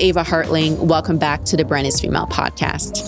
[0.00, 0.78] Ava Hartling.
[0.78, 3.06] Welcome back to the Brand is Female podcast.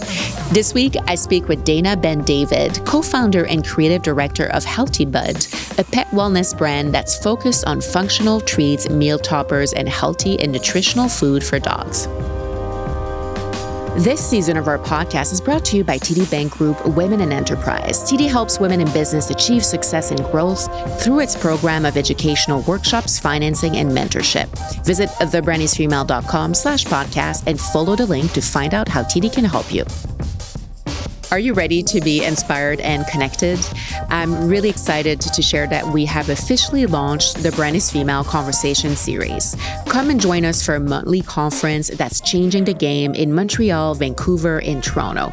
[0.50, 5.78] This week, I speak with Dana Ben David, co founder and creative director of Healthybud,
[5.78, 11.08] a pet wellness brand that's focused on functional treats, meal toppers, and healthy and nutritional
[11.08, 12.06] food for dogs.
[13.96, 17.30] This season of our podcast is brought to you by TD Bank Group Women in
[17.30, 17.98] Enterprise.
[18.10, 20.64] TD helps women in business achieve success and growth
[21.02, 24.48] through its program of educational workshops, financing, and mentorship.
[24.86, 29.70] Visit thebrandisfemale.com slash podcast and follow the link to find out how TD can help
[29.70, 29.84] you.
[31.32, 33.58] Are you ready to be inspired and connected?
[34.10, 38.94] I'm really excited to share that we have officially launched the Brand is Female Conversation
[38.94, 39.56] Series.
[39.86, 44.60] Come and join us for a monthly conference that's changing the game in Montreal, Vancouver,
[44.60, 45.32] and Toronto.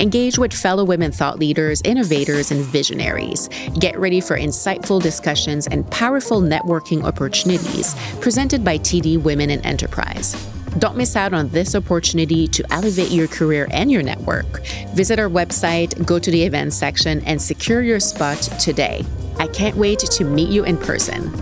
[0.00, 3.48] Engage with fellow women thought leaders, innovators, and visionaries.
[3.78, 10.55] Get ready for insightful discussions and powerful networking opportunities presented by TD Women in Enterprise.
[10.78, 14.62] Don't miss out on this opportunity to elevate your career and your network.
[14.94, 19.04] Visit our website, go to the events section, and secure your spot today.
[19.38, 21.32] I can't wait to meet you in person.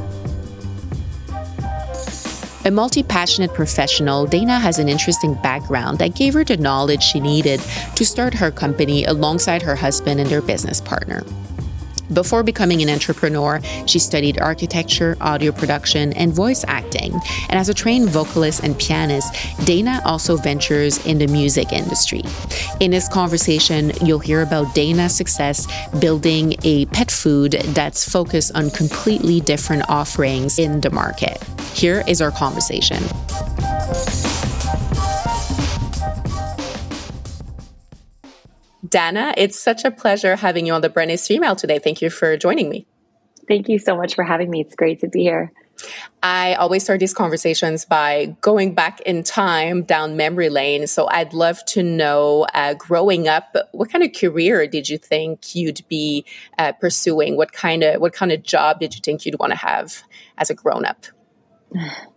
[2.67, 7.21] A multi passionate professional, Dana has an interesting background that gave her the knowledge she
[7.21, 7.61] needed
[7.97, 11.23] to start her company alongside her husband and their business partner.
[12.13, 17.13] Before becoming an entrepreneur, she studied architecture, audio production, and voice acting.
[17.49, 22.23] And as a trained vocalist and pianist, Dana also ventures in the music industry.
[22.81, 25.67] In this conversation, you'll hear about Dana's success
[25.99, 31.43] building a pet food that's focused on completely different offerings in the market.
[31.73, 33.03] Here is our conversation.
[38.95, 41.81] Dana, it's such a pleasure having you on the Brand is Female today.
[41.81, 42.87] Thank you for joining me.
[43.49, 44.61] Thank you so much for having me.
[44.61, 45.51] It's great to be here.
[46.23, 50.87] I always start these conversations by going back in time down memory lane.
[50.87, 55.57] So I'd love to know, uh, growing up, what kind of career did you think
[55.57, 56.25] you'd be
[56.57, 57.37] uh, pursuing?
[57.37, 60.05] What kind of what kind of job did you think you'd want to have
[60.39, 61.07] as a grown up?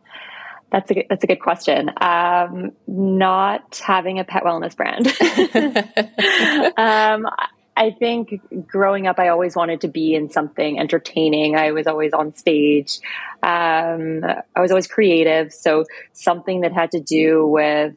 [0.72, 1.92] That's a good, that's a good question.
[2.02, 5.08] Um, not having a pet wellness brand.
[6.78, 7.26] um,
[7.78, 11.56] I think growing up, I always wanted to be in something entertaining.
[11.56, 13.00] I was always on stage.
[13.44, 14.24] Um,
[14.56, 15.54] I was always creative.
[15.54, 17.94] So something that had to do with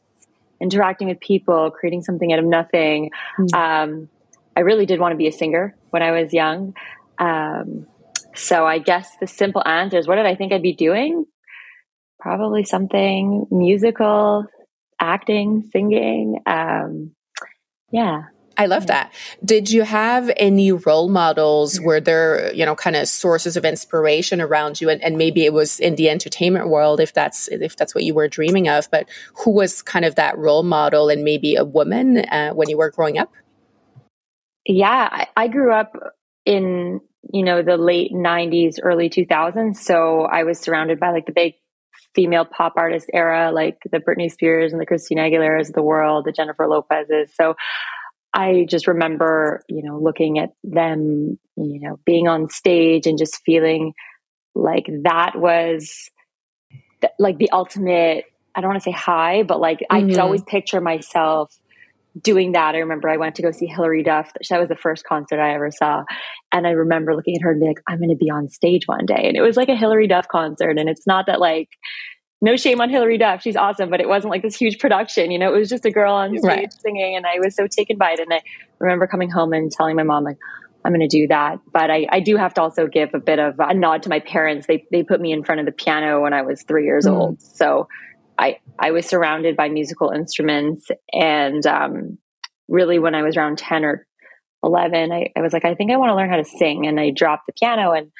[0.60, 3.10] interacting with people, creating something out of nothing.
[3.38, 4.08] Mm.
[4.56, 6.74] I really did want to be a singer when I was young.
[7.18, 7.86] Um,
[8.34, 11.26] so I guess the simple answer is what did I think I'd be doing?
[12.20, 14.46] Probably something musical,
[15.00, 16.40] acting, singing.
[16.46, 17.12] Um,
[17.90, 18.24] yeah.
[18.56, 19.14] I love that.
[19.42, 21.80] Did you have any role models?
[21.80, 24.90] Were there, you know, kind of sources of inspiration around you?
[24.90, 28.12] And, and, maybe it was in the entertainment world, if that's if that's what you
[28.12, 28.90] were dreaming of.
[28.90, 29.08] But
[29.44, 32.90] who was kind of that role model, and maybe a woman uh, when you were
[32.90, 33.32] growing up?
[34.66, 35.96] Yeah, I, I grew up
[36.44, 37.00] in
[37.32, 41.54] you know the late 90s early 2000s so i was surrounded by like the big
[42.14, 46.24] female pop artist era, like the Britney Spears and the Christina Aguilera's of the world,
[46.24, 47.34] the Jennifer Lopez's.
[47.34, 47.54] So
[48.32, 53.40] I just remember, you know, looking at them, you know, being on stage and just
[53.44, 53.92] feeling
[54.54, 56.10] like that was
[57.00, 59.96] th- like the ultimate, I don't want to say high, but like mm-hmm.
[59.96, 60.20] I could mm-hmm.
[60.20, 61.54] always picture myself
[62.20, 62.74] doing that.
[62.74, 64.32] I remember I went to go see Hilary Duff.
[64.48, 66.04] That was the first concert I ever saw.
[66.52, 68.86] And I remember looking at her and being like, I'm going to be on stage
[68.86, 69.24] one day.
[69.28, 70.78] And it was like a Hilary Duff concert.
[70.78, 71.68] And it's not that like,
[72.42, 73.42] no shame on Hilary Duff.
[73.42, 75.30] She's awesome, but it wasn't like this huge production.
[75.30, 76.72] You know, it was just a girl on stage right.
[76.72, 77.14] singing.
[77.14, 78.20] And I was so taken by it.
[78.20, 78.40] And I
[78.78, 80.38] remember coming home and telling my mom, like,
[80.82, 81.58] I'm going to do that.
[81.70, 84.20] But I, I do have to also give a bit of a nod to my
[84.20, 84.66] parents.
[84.66, 87.12] They, they put me in front of the piano when I was three years mm.
[87.12, 87.42] old.
[87.42, 87.86] So
[88.40, 92.18] I I was surrounded by musical instruments, and um,
[92.68, 94.06] really when I was around ten or
[94.64, 96.98] eleven, I, I was like, I think I want to learn how to sing, and
[96.98, 98.10] I dropped the piano and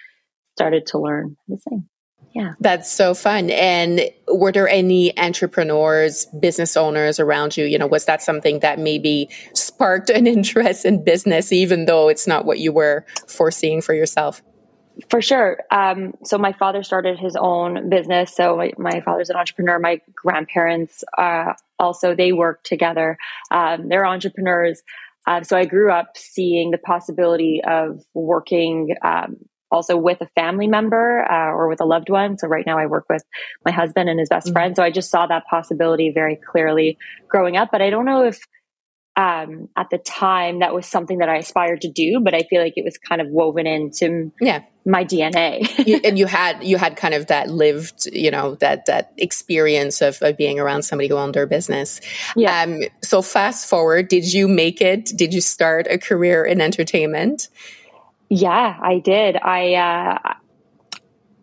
[0.57, 1.89] started to learn how to sing.
[2.35, 2.53] Yeah.
[2.61, 3.51] That's so fun.
[3.51, 7.65] And were there any entrepreneurs, business owners around you?
[7.65, 12.29] You know, was that something that maybe sparked an interest in business, even though it's
[12.29, 14.43] not what you were foreseeing for yourself?
[15.09, 15.61] For sure.
[15.71, 18.35] Um, so my father started his own business.
[18.35, 19.79] So my, my father's an entrepreneur.
[19.79, 23.17] My grandparents uh, also they work together.
[23.51, 24.83] Um, they're entrepreneurs.
[25.27, 29.37] Uh, so I grew up seeing the possibility of working um,
[29.71, 32.39] also with a family member uh, or with a loved one.
[32.39, 33.23] So right now I work with
[33.65, 34.55] my husband and his best mm-hmm.
[34.55, 34.77] friend.
[34.77, 36.99] So I just saw that possibility very clearly
[37.29, 37.69] growing up.
[37.71, 38.41] But I don't know if
[39.21, 42.63] um, at the time that was something that I aspired to do, but I feel
[42.63, 44.63] like it was kind of woven into yeah.
[44.87, 45.69] my DNA.
[45.87, 50.01] you, and you had you had kind of that lived, you know, that that experience
[50.01, 52.01] of, of being around somebody who owned their business.
[52.35, 52.63] Yeah.
[52.63, 55.13] Um, so fast forward, did you make it?
[55.15, 57.49] Did you start a career in entertainment?
[58.31, 59.37] Yeah, I did.
[59.37, 60.35] I uh,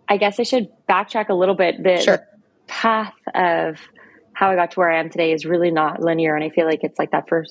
[0.09, 1.83] I guess I should backtrack a little bit.
[1.83, 2.17] The, sure.
[2.17, 2.23] the
[2.65, 3.77] path of
[4.37, 6.35] how I got to where I am today is really not linear.
[6.35, 7.43] And I feel like it's like that for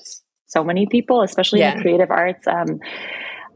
[0.46, 1.72] so many people, especially yeah.
[1.72, 2.46] in the creative arts.
[2.46, 2.78] Um,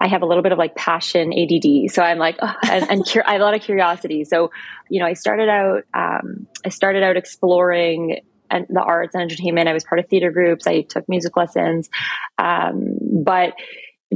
[0.01, 1.93] I have a little bit of like passion ADD.
[1.93, 4.25] So I'm like, oh, and, and cur- I have a lot of curiosity.
[4.25, 4.51] So,
[4.89, 8.19] you know, I started out, um, I started out exploring
[8.51, 9.69] and the arts and entertainment.
[9.69, 10.67] I was part of theater groups.
[10.67, 11.89] I took music lessons.
[12.37, 13.53] Um, but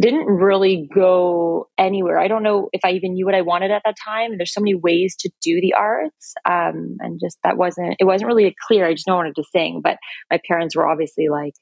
[0.01, 2.19] didn't really go anywhere.
[2.19, 4.37] I don't know if I even knew what I wanted at that time.
[4.37, 8.29] There's so many ways to do the arts, um, and just that wasn't it wasn't
[8.29, 8.87] really clear.
[8.87, 9.99] I just know wanted to sing, but
[10.31, 11.55] my parents were obviously like,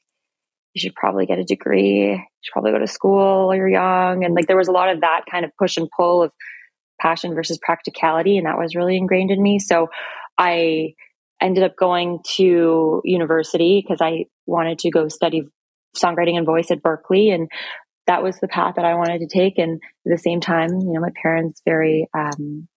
[0.73, 2.11] "You should probably get a degree.
[2.11, 4.89] You should probably go to school while you're young." And like there was a lot
[4.89, 6.31] of that kind of push and pull of
[6.99, 9.59] passion versus practicality, and that was really ingrained in me.
[9.59, 9.89] So
[10.39, 10.93] I
[11.39, 15.43] ended up going to university because I wanted to go study
[15.95, 17.49] songwriting and voice at Berklee and
[18.07, 19.57] that was the path that I wanted to take.
[19.57, 22.67] And at the same time, you know, my parents very, um,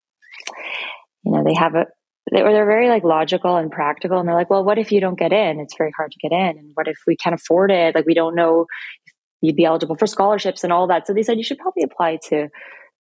[1.24, 1.86] you know, they have a,
[2.32, 4.18] they were, they're very like logical and practical.
[4.18, 5.60] And they're like, well, what if you don't get in?
[5.60, 6.58] It's very hard to get in.
[6.58, 7.94] And what if we can't afford it?
[7.94, 8.66] Like, we don't know
[9.06, 11.06] if you'd be eligible for scholarships and all that.
[11.06, 12.48] So they said, you should probably apply to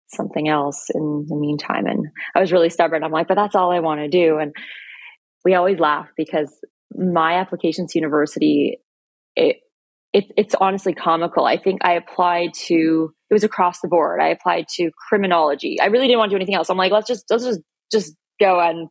[0.07, 1.85] something else in the meantime.
[1.85, 3.03] And I was really stubborn.
[3.03, 4.37] I'm like, but that's all I want to do.
[4.37, 4.53] And
[5.45, 6.51] we always laugh because
[6.91, 8.79] my application to university,
[9.35, 9.57] it,
[10.13, 11.45] it, it's honestly comical.
[11.45, 14.21] I think I applied to it was across the board.
[14.21, 15.79] I applied to criminology.
[15.79, 16.69] I really didn't want to do anything else.
[16.69, 17.61] I'm like, let's just let's just
[17.91, 18.89] just go and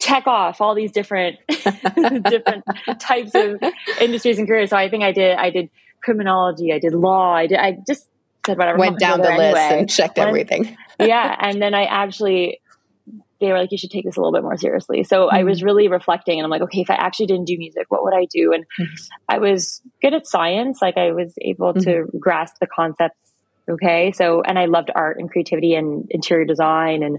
[0.00, 2.64] check off all these different different
[2.98, 3.62] types of
[4.00, 4.70] industries and careers.
[4.70, 5.70] So I think I did I did
[6.02, 8.08] criminology, I did law, I did I just
[8.46, 8.78] said whatever.
[8.78, 9.80] Went down the list anyway.
[9.80, 10.76] and checked everything.
[10.98, 12.60] yeah, and then I actually
[13.40, 15.04] they were like, you should take this a little bit more seriously.
[15.04, 15.36] So mm-hmm.
[15.36, 15.66] I was mm-hmm.
[15.66, 18.26] really reflecting and I'm like, okay, if I actually didn't do music, what would I
[18.30, 18.52] do?
[18.52, 18.94] And mm-hmm.
[19.28, 20.80] I was good at science.
[20.80, 22.18] Like I was able to mm-hmm.
[22.18, 23.18] grasp the concepts.
[23.68, 24.12] Okay.
[24.12, 27.18] So, and I loved art and creativity and interior design and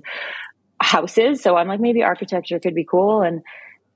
[0.80, 1.42] houses.
[1.42, 3.22] So I'm like, maybe architecture could be cool.
[3.22, 3.42] And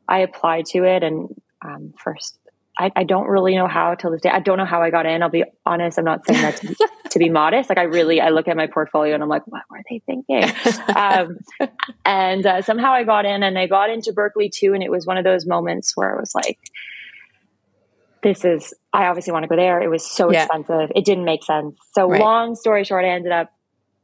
[0.08, 1.04] I applied to it.
[1.04, 1.30] And
[1.64, 2.38] um, first
[2.78, 4.30] I, I, don't really know how till this day.
[4.30, 5.22] I don't know how I got in.
[5.22, 5.98] I'll be honest.
[5.98, 6.76] I'm not saying that to be,
[7.10, 7.70] to be modest.
[7.70, 10.44] Like I really, I look at my portfolio and I'm like, what were they thinking?
[10.96, 11.40] um,
[12.06, 14.74] and uh, somehow I got in and I got into Berklee too.
[14.74, 16.58] And it was one of those moments where I was like,
[18.24, 19.82] this is, I obviously want to go there.
[19.82, 20.44] It was so yeah.
[20.44, 20.92] expensive.
[20.96, 21.78] It didn't make sense.
[21.94, 22.22] So right.
[22.22, 23.52] long story short, I ended up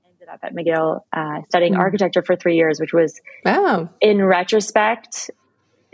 [0.05, 1.79] ended up at McGill uh, studying mm.
[1.79, 3.89] architecture for three years, which was wow.
[4.01, 5.29] in retrospect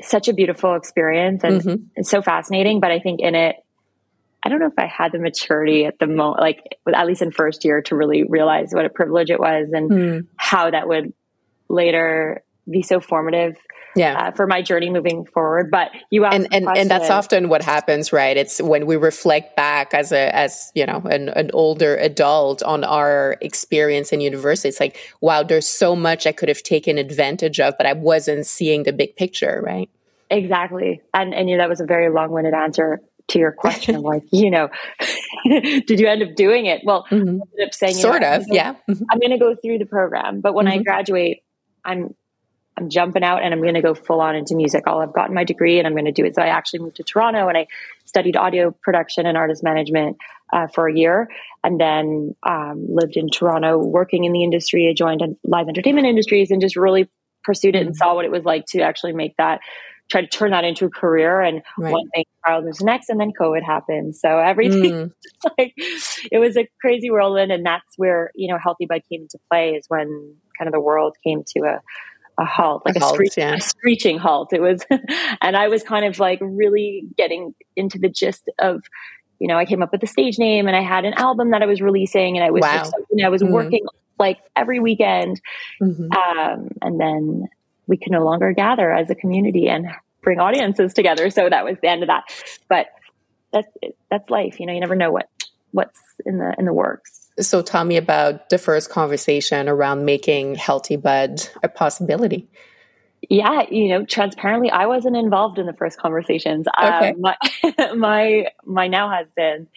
[0.02, 1.84] such a beautiful experience and mm-hmm.
[1.96, 2.80] it's so fascinating.
[2.80, 3.56] But I think in it,
[4.46, 7.32] I don't know if I had the maturity at the moment, like at least in
[7.32, 10.28] first year, to really realize what a privilege it was and mm.
[10.36, 11.14] how that would
[11.70, 13.56] later be so formative
[13.96, 14.28] yeah.
[14.28, 15.70] Uh, for my journey moving forward.
[15.70, 18.36] But you and and, and that's often what happens, right?
[18.36, 22.84] It's when we reflect back as a as you know an, an older adult on
[22.84, 24.70] our experience in university.
[24.70, 28.46] It's like, wow, there's so much I could have taken advantage of, but I wasn't
[28.46, 29.90] seeing the big picture, right?
[30.30, 31.02] Exactly.
[31.14, 33.00] And and you know, that was a very long winded answer
[33.30, 34.68] to your question like you know
[35.46, 37.30] did you end up doing it well mm-hmm.
[37.30, 39.04] ended up saying sort know, of I'm gonna, yeah mm-hmm.
[39.10, 40.82] i'm going to go through the program but when mm-hmm.
[40.82, 41.42] i graduate
[41.86, 42.14] i'm
[42.78, 44.84] I'm jumping out and I'm going to go full on into music.
[44.88, 46.36] I'll have gotten my degree and I'm going to do it.
[46.36, 47.68] So I actually moved to Toronto and I
[48.06, 50.18] studied audio production and artist management
[50.52, 51.28] uh, for a year,
[51.64, 54.88] and then um, lived in Toronto working in the industry.
[54.88, 57.10] I joined live entertainment industries and just really
[57.44, 59.60] pursued it and saw what it was like to actually make that
[60.10, 61.92] try to turn that into a career and right.
[61.92, 65.12] one thing was next and then covid happened so everything mm.
[65.58, 69.72] like it was a crazy whirlwind and that's where you know Healthybud came into play
[69.72, 71.82] is when kind of the world came to a
[72.38, 73.56] a halt, like a, a, halt, screech, yeah.
[73.56, 74.54] a screeching halt.
[74.54, 74.86] It was,
[75.42, 78.84] and I was kind of like really getting into the gist of,
[79.40, 81.62] you know, I came up with the stage name and I had an album that
[81.62, 82.92] I was releasing and I was, wow.
[83.24, 83.54] I was mm-hmm.
[83.54, 83.86] working
[84.20, 85.42] like every weekend.
[85.82, 86.12] Mm-hmm.
[86.12, 87.48] Um, and then
[87.88, 89.88] we could no longer gather as a community and
[90.22, 91.30] bring audiences together.
[91.30, 92.24] So that was the end of that.
[92.70, 92.88] But
[93.52, 93.68] that's,
[94.10, 94.60] that's life.
[94.60, 95.30] You know, you never know what,
[95.72, 97.23] what's in the, in the works.
[97.40, 102.48] So tell me about the first conversation around making Healthybud a possibility.
[103.30, 106.68] Yeah, you know, transparently, I wasn't involved in the first conversations.
[106.78, 107.10] Okay.
[107.12, 107.38] Um, my,
[107.96, 109.68] my my now husband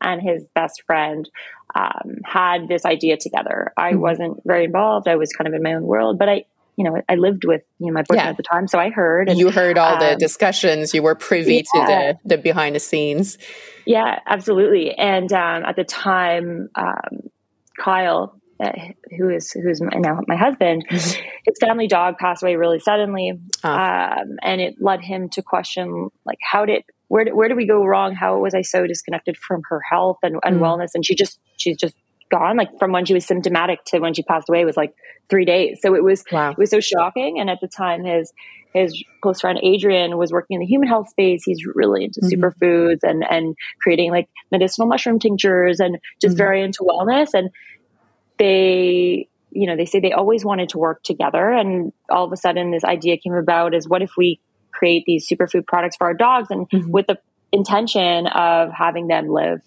[0.00, 1.28] and his best friend
[1.74, 3.72] um, had this idea together.
[3.76, 4.00] I mm-hmm.
[4.00, 5.08] wasn't very involved.
[5.08, 6.44] I was kind of in my own world, but I
[6.76, 8.30] you know, I lived with you know my boyfriend yeah.
[8.30, 9.28] at the time, so I heard.
[9.28, 10.94] And, you heard all um, the discussions.
[10.94, 11.84] You were privy yeah.
[11.84, 13.38] to the the behind the scenes.
[13.86, 14.94] Yeah, absolutely.
[14.94, 17.30] And um, at the time, um,
[17.78, 18.72] Kyle, uh,
[19.16, 21.22] who is who's now my husband, mm-hmm.
[21.44, 23.32] his family dog passed away really suddenly,
[23.64, 23.68] oh.
[23.68, 27.66] um, and it led him to question like how did where did, where did we
[27.66, 28.14] go wrong?
[28.14, 30.64] How was I so disconnected from her health and, and mm-hmm.
[30.64, 30.90] wellness?
[30.94, 31.94] And she just she's just
[32.32, 34.94] gone like from when she was symptomatic to when she passed away was like
[35.28, 36.50] three days so it was wow.
[36.50, 38.32] it was so shocking and at the time his
[38.74, 41.42] his close friend Adrian was working in the human health space.
[41.44, 42.42] He's really into mm-hmm.
[42.42, 46.38] superfoods and and creating like medicinal mushroom tinctures and just mm-hmm.
[46.38, 47.34] very into wellness.
[47.34, 47.50] And
[48.38, 51.50] they, you know, they say they always wanted to work together.
[51.50, 54.40] And all of a sudden, this idea came about: is what if we
[54.72, 56.90] create these superfood products for our dogs, and mm-hmm.
[56.90, 57.18] with the
[57.52, 59.60] intention of having them live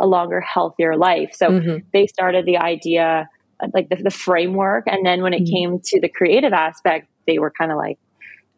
[0.00, 1.30] a longer, healthier life.
[1.34, 1.86] So mm-hmm.
[1.92, 3.28] they started the idea,
[3.74, 5.54] like the, the framework, and then when it mm-hmm.
[5.54, 7.98] came to the creative aspect, they were kind of like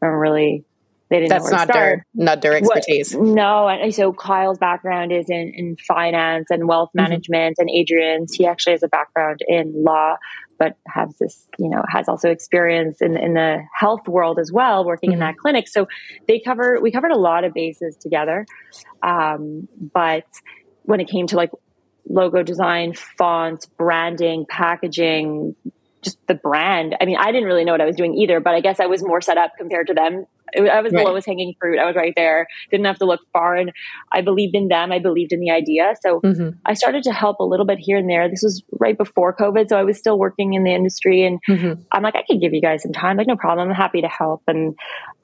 [0.00, 0.64] don't really
[1.12, 3.14] they didn't That's not their not their expertise.
[3.14, 7.02] What, no, and so Kyle's background is in, in finance and wealth mm-hmm.
[7.02, 10.16] management, and Adrian's he actually has a background in law,
[10.58, 14.86] but has this you know has also experience in in the health world as well,
[14.86, 15.14] working mm-hmm.
[15.14, 15.68] in that clinic.
[15.68, 15.86] So
[16.28, 18.46] they cover we covered a lot of bases together,
[19.02, 20.24] um, but
[20.82, 21.50] when it came to like
[22.08, 25.54] logo design, fonts, branding, packaging,
[26.02, 26.96] just the brand.
[27.00, 28.86] I mean, I didn't really know what I was doing either, but I guess I
[28.86, 30.26] was more set up compared to them.
[30.54, 31.02] I was right.
[31.02, 31.78] the lowest hanging fruit.
[31.78, 32.46] I was right there.
[32.70, 33.56] Didn't have to look far.
[33.56, 33.72] And
[34.10, 34.92] I believed in them.
[34.92, 35.94] I believed in the idea.
[36.02, 36.58] So mm-hmm.
[36.66, 38.28] I started to help a little bit here and there.
[38.28, 39.70] This was right before COVID.
[39.70, 41.24] So I was still working in the industry.
[41.24, 41.80] And mm-hmm.
[41.90, 43.16] I'm like, I can give you guys some time.
[43.16, 43.70] Like, no problem.
[43.70, 44.42] I'm happy to help.
[44.46, 44.74] And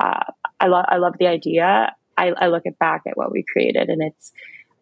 [0.00, 0.25] uh,
[0.61, 1.95] I, love I love the idea.
[2.17, 4.33] I, I look at back at what we created and it's,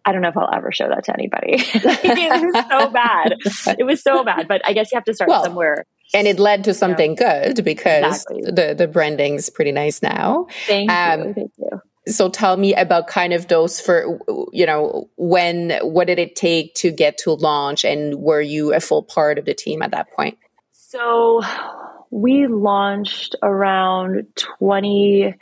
[0.06, 1.54] I don't know if I'll ever show that to anybody.
[1.58, 3.34] it was so bad.
[3.76, 4.46] It was so bad.
[4.46, 5.84] But I guess you have to start well, somewhere.
[6.14, 8.42] And it led to something good because exactly.
[8.42, 10.46] the, the branding is pretty nice now.
[10.68, 11.34] Thank um, you.
[11.34, 11.80] Thank you.
[12.06, 14.20] So tell me about kind of those for,
[14.52, 18.78] you know, when, what did it take to get to launch and were you a
[18.78, 20.38] full part of the team at that point?
[20.70, 21.42] So
[22.12, 25.34] we launched around 20,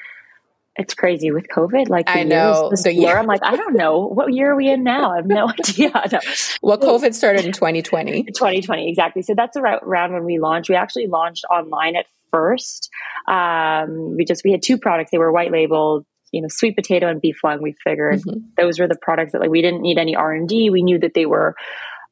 [0.76, 1.88] it's crazy with COVID.
[1.88, 3.16] Like I know the year.
[3.16, 5.12] I'm like, I don't know what year are we in now.
[5.12, 5.90] I have no idea.
[6.10, 6.18] No.
[6.62, 8.24] Well, COVID started in 2020.
[8.24, 9.22] 2020, exactly.
[9.22, 10.68] So that's around when we launched.
[10.68, 12.90] We actually launched online at first.
[13.28, 15.10] Um, we just we had two products.
[15.12, 16.06] They were white labeled.
[16.32, 17.62] You know, sweet potato and beef lung.
[17.62, 18.40] We figured mm-hmm.
[18.56, 20.68] those were the products that like we didn't need any R and D.
[20.68, 21.54] We knew that they were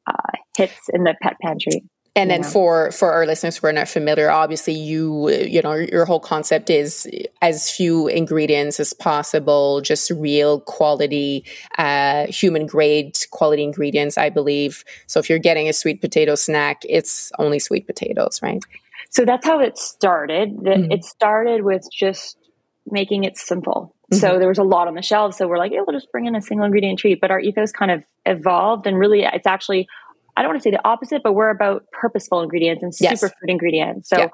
[0.07, 1.83] uh, hits in the pet pantry.
[2.15, 6.05] And then for for our listeners who are not familiar, obviously you you know your
[6.05, 7.09] whole concept is
[7.41, 11.43] as few ingredients as possible, just real quality,
[11.79, 14.15] uh, human grade quality ingredients.
[14.15, 14.83] I believe.
[15.07, 18.63] So if you're getting a sweet potato snack, it's only sweet potatoes, right?
[19.09, 20.55] So that's how it started.
[20.57, 20.91] Mm-hmm.
[20.91, 22.37] It started with just
[22.85, 23.95] making it simple.
[24.11, 24.19] Mm-hmm.
[24.19, 25.37] So there was a lot on the shelves.
[25.37, 27.21] So we're like, yeah, we'll just bring in a single ingredient treat.
[27.21, 29.87] But our ethos kind of evolved, and really, it's actually
[30.35, 33.23] I don't want to say the opposite, but we're about purposeful ingredients and yes.
[33.23, 34.09] superfood ingredients.
[34.09, 34.27] So yeah.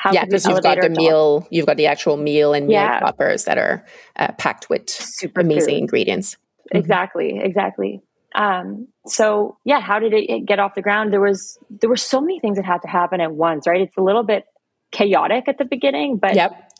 [0.00, 3.00] How yeah, because you've got the meal, you've got the actual meal and meal yeah.
[3.00, 3.84] toppers that are
[4.16, 5.80] uh, packed with Super amazing food.
[5.80, 6.36] ingredients.
[6.36, 6.78] Mm-hmm.
[6.78, 7.44] Exactly, mm-hmm.
[7.44, 8.00] exactly.
[8.34, 11.12] Um, so yeah, how did it get off the ground?
[11.12, 13.82] There was there were so many things that had to happen at once, right?
[13.82, 14.44] It's a little bit
[14.90, 16.72] chaotic at the beginning, but yep.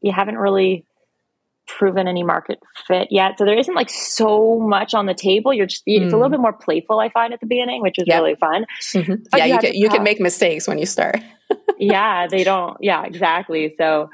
[0.00, 0.86] you haven't really
[1.66, 3.38] proven any market fit yet.
[3.38, 5.52] So there isn't like so much on the table.
[5.52, 6.00] You're just, mm.
[6.00, 6.32] it's a little mm.
[6.32, 8.20] bit more playful, I find at the beginning, which is yep.
[8.20, 8.66] really fun.
[8.80, 9.36] Mm-hmm.
[9.36, 11.18] Yeah, you, you can, you can make mistakes when you start.
[11.78, 12.76] yeah, they don't.
[12.80, 13.74] Yeah, exactly.
[13.78, 14.10] So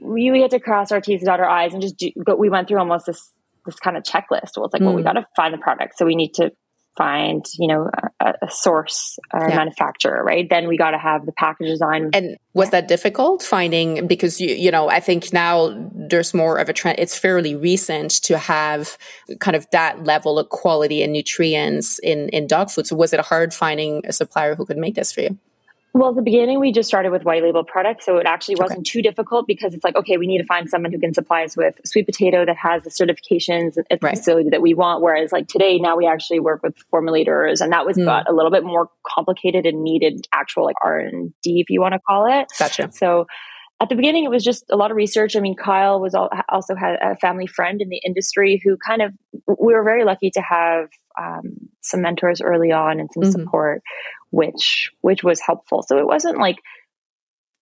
[0.00, 2.38] we, we had to cross our T's and dot our I's and just do, but
[2.38, 3.32] we went through almost this,
[3.66, 4.56] this kind of checklist.
[4.56, 4.86] Well, it's like, mm.
[4.86, 5.06] well, we mm.
[5.06, 5.98] got to find the product.
[5.98, 6.52] So we need to
[6.98, 7.88] find you know
[8.20, 9.56] a, a source or yeah.
[9.56, 10.50] manufacturer right?
[10.50, 14.48] Then we got to have the package design and was that difficult finding because you
[14.48, 18.98] you know i think now there's more of a trend it's fairly recent to have
[19.38, 22.86] kind of that level of quality and nutrients in in dog food.
[22.86, 25.38] So was it hard finding a supplier who could make this for you
[25.98, 28.06] well, at the beginning, we just started with white label products.
[28.06, 28.90] So it actually wasn't okay.
[28.90, 31.56] too difficult because it's like, okay, we need to find someone who can supply us
[31.56, 34.16] with sweet potato that has the certifications at the right.
[34.16, 35.02] facility that we want.
[35.02, 38.04] Whereas, like today, now we actually work with formulators, and that was mm.
[38.04, 41.80] got a little bit more complicated and needed actual like R and D, if you
[41.80, 42.46] want to call it.
[42.56, 42.92] Gotcha.
[42.92, 43.26] So
[43.80, 45.36] at the beginning, it was just a lot of research.
[45.36, 46.14] I mean, Kyle was
[46.48, 49.12] also had a family friend in the industry who kind of
[49.46, 50.88] we were very lucky to have
[51.20, 53.32] um, some mentors early on and some mm-hmm.
[53.32, 53.82] support,
[54.30, 55.82] which which was helpful.
[55.82, 56.56] So it wasn't like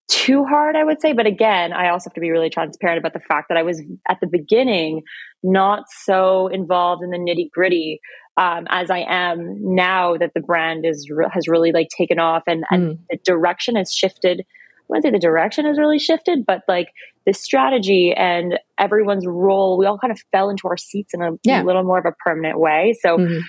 [0.08, 1.12] too hard, I would say.
[1.12, 3.82] But again, I also have to be really transparent about the fact that I was
[4.08, 5.02] at the beginning
[5.42, 8.00] not so involved in the nitty gritty
[8.36, 12.64] um, as I am now that the brand is has really like taken off and,
[12.70, 12.98] and mm.
[13.10, 14.44] the direction has shifted
[14.86, 16.92] I wouldn't say the direction has really shifted, but like
[17.24, 21.32] the strategy and everyone's role, we all kind of fell into our seats in a
[21.42, 21.62] yeah.
[21.62, 22.96] little more of a permanent way.
[23.00, 23.40] So mm-hmm.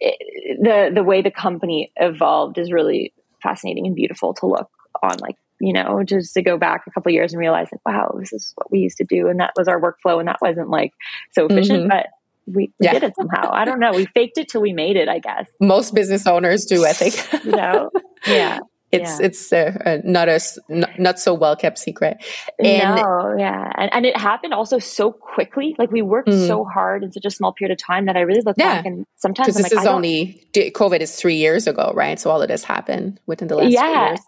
[0.00, 3.12] It, the the way the company evolved is really
[3.42, 4.70] fascinating and beautiful to look
[5.02, 5.18] on.
[5.18, 8.32] Like you know, just to go back a couple years and realize like, wow, this
[8.32, 10.92] is what we used to do, and that was our workflow, and that wasn't like
[11.32, 11.88] so efficient, mm-hmm.
[11.88, 12.06] but
[12.46, 12.92] we, we yeah.
[12.92, 13.50] did it somehow.
[13.52, 13.92] I don't know.
[13.92, 15.48] We faked it till we made it, I guess.
[15.60, 17.44] Most business owners do, I think.
[17.44, 17.90] you know?
[18.26, 18.58] Yeah.
[18.92, 19.26] It's yeah.
[19.26, 22.18] it's uh, uh, not a not, not so well kept secret.
[22.58, 25.74] And no, yeah, and, and it happened also so quickly.
[25.76, 26.46] Like we worked mm.
[26.46, 28.76] so hard in such a small period of time that I really look yeah.
[28.76, 32.18] back and sometimes this like, is only COVID is three years ago, right?
[32.20, 34.10] So all of this happened within the last yeah.
[34.10, 34.20] years.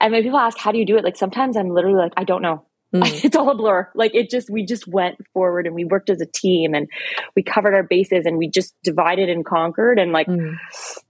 [0.00, 2.24] And when people ask how do you do it, like sometimes I'm literally like I
[2.24, 2.64] don't know.
[2.94, 3.24] Mm.
[3.24, 3.90] it's all a blur.
[3.94, 6.88] Like it just, we just went forward and we worked as a team and
[7.34, 9.98] we covered our bases and we just divided and conquered.
[9.98, 10.54] And like, mm.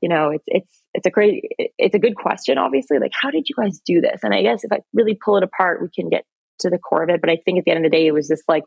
[0.00, 1.44] you know, it's, it's, it's a great,
[1.78, 2.98] it's a good question, obviously.
[2.98, 4.20] Like, how did you guys do this?
[4.22, 6.24] And I guess if I really pull it apart, we can get
[6.60, 7.20] to the core of it.
[7.20, 8.64] But I think at the end of the day, it was just like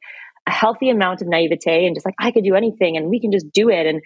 [0.48, 3.32] a healthy amount of naivete and just like, I could do anything and we can
[3.32, 3.86] just do it.
[3.86, 4.02] And,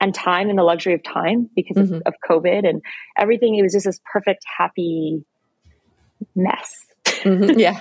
[0.00, 1.94] and time and the luxury of time because mm-hmm.
[1.94, 2.82] of, of COVID and
[3.16, 3.54] everything.
[3.54, 5.24] It was just this perfect, happy
[6.34, 6.86] mess.
[7.06, 7.58] Mm-hmm.
[7.58, 7.80] Yeah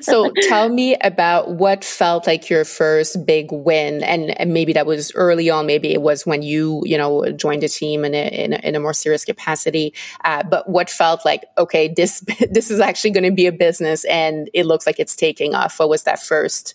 [0.00, 4.86] so tell me about what felt like your first big win and, and, maybe that
[4.86, 8.28] was early on maybe it was when you you know joined a team in a,
[8.28, 9.92] in a, in a more serious capacity
[10.24, 12.20] uh, but what felt like okay this
[12.50, 15.78] this is actually going to be a business and it looks like it's taking off.
[15.78, 16.74] What was that first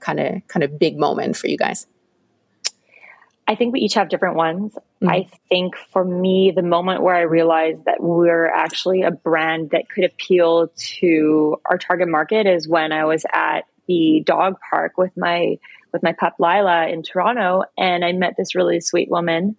[0.00, 1.86] kind of kind of big moment for you guys
[3.48, 4.74] I think we each have different ones.
[4.74, 5.08] Mm-hmm.
[5.08, 9.88] I think for me, the moment where I realized that we're actually a brand that
[9.88, 15.16] could appeal to our target market is when I was at the dog park with
[15.16, 15.58] my
[15.94, 19.56] with my pup Lila in Toronto, and I met this really sweet woman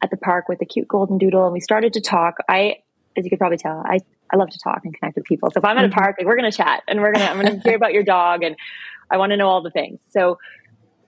[0.00, 2.36] at the park with a cute golden doodle, and we started to talk.
[2.48, 2.76] I,
[3.18, 3.98] as you could probably tell, I
[4.32, 5.50] I love to talk and connect with people.
[5.50, 5.98] So if I'm at a mm-hmm.
[5.98, 8.56] park, like we're gonna chat, and we're gonna I'm gonna hear about your dog, and
[9.10, 10.00] I want to know all the things.
[10.08, 10.38] So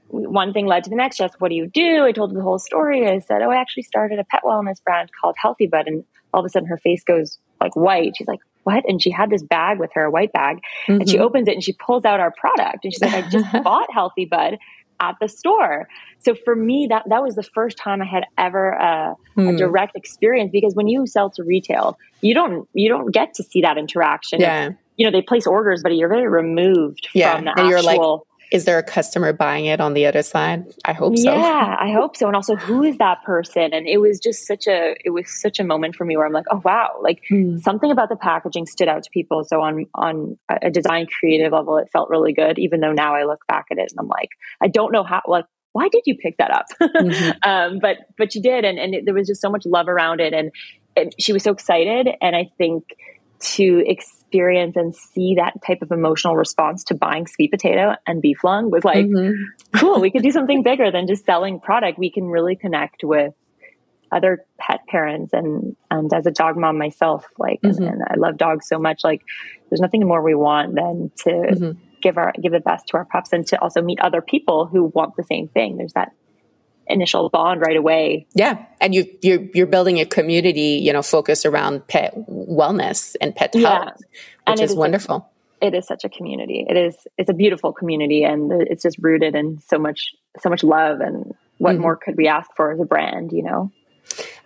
[0.08, 1.16] one thing led to the next.
[1.16, 2.04] Just what do you do?
[2.04, 3.06] I told her the whole story.
[3.08, 5.86] I said, oh, I actually started a pet wellness brand called Healthybud.
[5.86, 8.14] And all of a sudden her face goes like white.
[8.16, 8.84] She's like, what?
[8.86, 11.00] And she had this bag with her, a white bag, mm-hmm.
[11.00, 11.24] and she mm-hmm.
[11.24, 12.84] opens it and she pulls out our product.
[12.84, 14.58] And she's like, I just bought Healthybud
[15.00, 15.88] at the store.
[16.18, 19.48] So for me, that that was the first time I had ever uh, mm.
[19.48, 19.56] a hmm.
[19.56, 23.62] direct experience because when you sell to retail, you don't you don't get to see
[23.62, 24.40] that interaction.
[24.40, 24.70] Yeah.
[24.96, 27.36] You know, they place orders, but you're very removed yeah.
[27.36, 27.70] from the and actual.
[27.70, 30.64] You're like, is there a customer buying it on the other side?
[30.84, 31.34] I hope so.
[31.34, 32.26] Yeah, I hope so.
[32.26, 33.74] And also, who is that person?
[33.74, 36.32] And it was just such a it was such a moment for me where I'm
[36.32, 37.60] like, oh wow, like mm.
[37.60, 39.44] something about the packaging stood out to people.
[39.44, 42.58] So on on a design creative level, it felt really good.
[42.58, 44.30] Even though now I look back at it and I'm like,
[44.60, 46.66] I don't know how like why did you pick that up?
[46.80, 47.30] mm-hmm.
[47.48, 50.20] um, but but you did, and and it, there was just so much love around
[50.20, 50.50] it, and,
[50.96, 52.08] and she was so excited.
[52.20, 52.84] And I think
[53.40, 53.84] to
[54.28, 58.70] experience and see that type of emotional response to buying sweet potato and beef lung
[58.70, 59.78] was like, mm-hmm.
[59.78, 61.98] cool, we could do something bigger than just selling product.
[61.98, 63.32] We can really connect with
[64.10, 67.82] other pet parents and and as a dog mom myself, like mm-hmm.
[67.82, 69.02] and, and, I love dogs so much.
[69.02, 69.22] Like
[69.70, 71.78] there's nothing more we want than to mm-hmm.
[72.02, 74.84] give our give the best to our pups and to also meet other people who
[74.84, 75.78] want the same thing.
[75.78, 76.12] There's that
[76.88, 78.26] initial bond right away.
[78.34, 83.34] Yeah, and you you're you're building a community, you know, focused around pet wellness and
[83.34, 83.84] pet yeah.
[83.84, 84.02] health,
[84.46, 85.28] which is, is wonderful.
[85.60, 86.66] A, it is such a community.
[86.68, 90.62] It is it's a beautiful community, and it's just rooted in so much so much
[90.62, 91.00] love.
[91.00, 91.82] And what mm-hmm.
[91.82, 93.32] more could we ask for as a brand?
[93.32, 93.72] You know.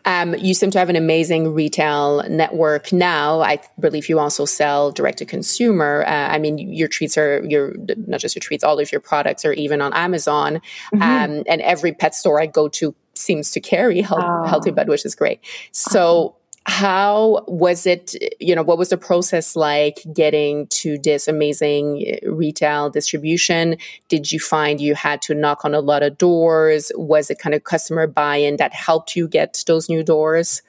[0.05, 3.41] Um, you seem to have an amazing retail network now.
[3.41, 6.05] I believe you also sell direct to consumer.
[6.07, 7.75] Uh, I mean, your treats are your
[8.07, 10.61] not just your treats; all of your products are even on Amazon.
[10.95, 11.03] Mm-hmm.
[11.03, 14.45] Um, and every pet store I go to seems to carry health, oh.
[14.49, 15.41] Healthybud, which is great.
[15.71, 22.05] So how was it you know what was the process like getting to this amazing
[22.07, 23.77] eh, retail distribution?
[24.09, 26.93] Did you find you had to knock on a lot of doors?
[26.95, 30.63] Was it kind of customer buy-in that helped you get those new doors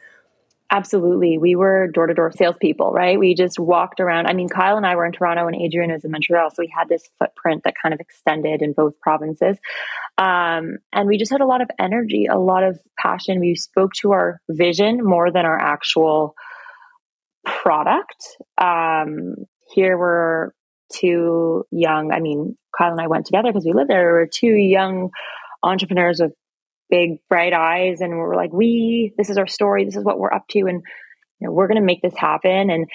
[0.74, 1.38] Absolutely.
[1.38, 3.20] We were door to door salespeople, right?
[3.20, 4.26] We just walked around.
[4.26, 6.50] I mean, Kyle and I were in Toronto and Adrian was in Montreal.
[6.50, 9.60] So we had this footprint that kind of extended in both provinces.
[10.18, 13.40] Um, and we just had a lot of energy, a lot of passion.
[13.40, 16.34] We spoke to our vision more than our actual
[17.46, 18.26] product.
[18.58, 19.36] Um,
[19.76, 20.54] here we're
[20.92, 24.08] two young, I mean, Kyle and I went together because we lived there.
[24.08, 25.12] We were two young
[25.62, 26.34] entrepreneurs with
[26.94, 30.32] big bright eyes and we're like we this is our story this is what we're
[30.32, 30.84] up to and
[31.40, 32.88] you know, we're going to make this happen and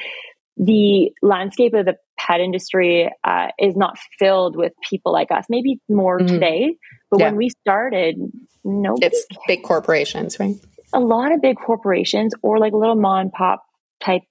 [0.56, 5.80] the landscape of the pet industry uh, is not filled with people like us maybe
[5.88, 6.28] more mm-hmm.
[6.28, 6.76] today
[7.10, 7.26] but yeah.
[7.26, 8.14] when we started
[8.62, 10.54] no it's big corporations right
[10.92, 13.64] a lot of big corporations or like little mom and pop
[14.00, 14.22] type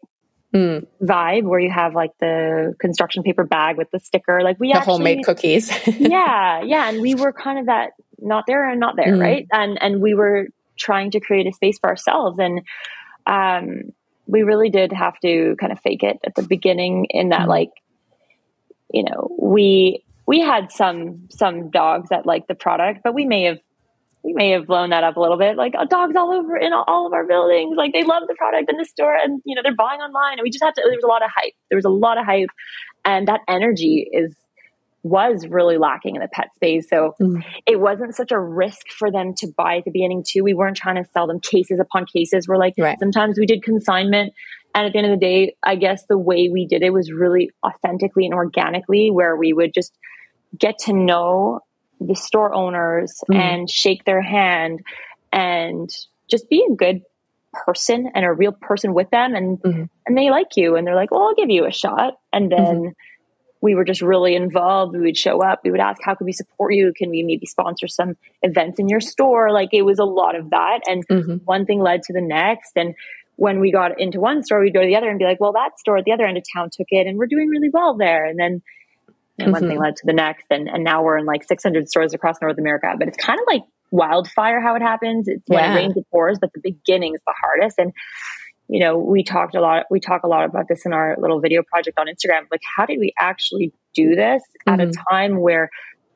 [0.54, 0.86] mm.
[1.02, 4.42] vibe where you have like the construction paper bag with the sticker.
[4.42, 5.72] Like we the actually, homemade cookies.
[6.00, 9.22] yeah, yeah, and we were kind of that not there and not there, mm.
[9.22, 9.48] right?
[9.52, 12.62] And and we were trying to create a space for ourselves, and
[13.26, 13.94] um,
[14.26, 17.48] we really did have to kind of fake it at the beginning in that mm.
[17.48, 17.72] like,
[18.94, 23.44] you know, we we had some some dogs that liked the product, but we may
[23.44, 23.60] have
[24.28, 25.56] we may have blown that up a little bit.
[25.56, 28.70] Like oh, dogs all over in all of our buildings, like they love the product
[28.70, 30.34] in the store, and you know they're buying online.
[30.34, 30.82] And we just had to.
[30.84, 31.54] There was a lot of hype.
[31.70, 32.50] There was a lot of hype,
[33.06, 34.36] and that energy is
[35.04, 36.90] was really lacking in the pet space.
[36.90, 37.42] So mm.
[37.66, 40.44] it wasn't such a risk for them to buy at the beginning too.
[40.44, 42.50] We weren't trying to sell them cases upon cases.
[42.50, 43.00] We're like right.
[43.00, 44.34] sometimes we did consignment.
[44.76, 47.14] And at the end of the day, I guess the way we did it was
[47.14, 49.98] really authentically and organically, where we would just
[50.60, 51.62] get to know
[52.00, 53.36] the store owners mm.
[53.36, 54.82] and shake their hand
[55.32, 55.90] and
[56.30, 57.02] just be a good
[57.54, 59.84] person and a real person with them and mm-hmm.
[60.06, 62.60] and they like you and they're like well i'll give you a shot and then
[62.60, 62.90] mm-hmm.
[63.62, 66.32] we were just really involved we would show up we would ask how can we
[66.32, 70.04] support you can we maybe sponsor some events in your store like it was a
[70.04, 71.36] lot of that and mm-hmm.
[71.46, 72.94] one thing led to the next and
[73.38, 75.54] when we got into one store we'd go to the other and be like well
[75.54, 77.96] that store at the other end of town took it and we're doing really well
[77.96, 78.62] there and then
[79.40, 79.62] and mm-hmm.
[79.62, 82.38] one thing led to the next and, and now we're in like 600 stores across
[82.42, 85.98] north america but it's kind of like wildfire how it happens it's when it rains
[85.98, 87.94] it pours but the beginning is the hardest and
[88.68, 91.40] you know we talked a lot we talk a lot about this in our little
[91.40, 94.74] video project on instagram like how did we actually do this mm-hmm.
[94.74, 95.10] at a mm-hmm.
[95.10, 95.70] time where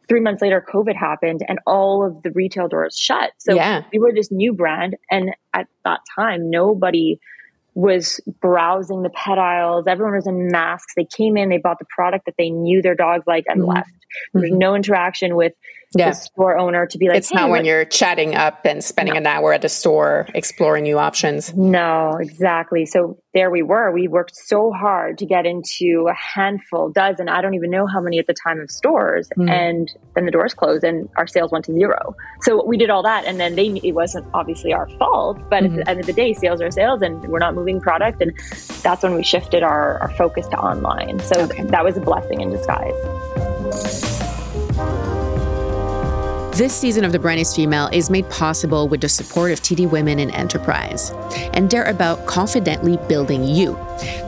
[0.10, 3.84] three months later covid happened and all of the retail doors shut so yeah.
[3.94, 7.18] we were this new brand and at that time nobody
[7.74, 9.86] was browsing the pet aisles.
[9.88, 10.94] Everyone was in masks.
[10.96, 13.72] They came in, they bought the product that they knew their dogs liked and mm-hmm.
[13.72, 13.92] left.
[14.34, 14.60] There's mm-hmm.
[14.60, 15.54] no interaction with
[15.96, 16.10] yeah.
[16.10, 19.14] the store owner to be like, it's hey, not when you're chatting up and spending
[19.16, 19.20] no.
[19.20, 21.54] an hour at the store exploring new options.
[21.54, 22.86] No, exactly.
[22.86, 23.92] So there we were.
[23.92, 28.02] We worked so hard to get into a handful, dozen, I don't even know how
[28.02, 29.30] many at the time of stores.
[29.38, 29.50] Mm.
[29.50, 32.16] And then the doors closed and our sales went to zero.
[32.42, 33.26] So we did all that.
[33.26, 35.80] And then they, it wasn't obviously our fault, but mm-hmm.
[35.80, 38.22] at the end of the day, sales are sales and we're not moving product.
[38.22, 38.34] And
[38.82, 41.20] that's when we shifted our, our focus to online.
[41.20, 41.64] So okay.
[41.64, 42.94] that was a blessing in disguise.
[46.62, 49.90] This season of The Brand is Female is made possible with the support of TD
[49.90, 51.10] Women in Enterprise,
[51.54, 53.76] and they're about confidently building you.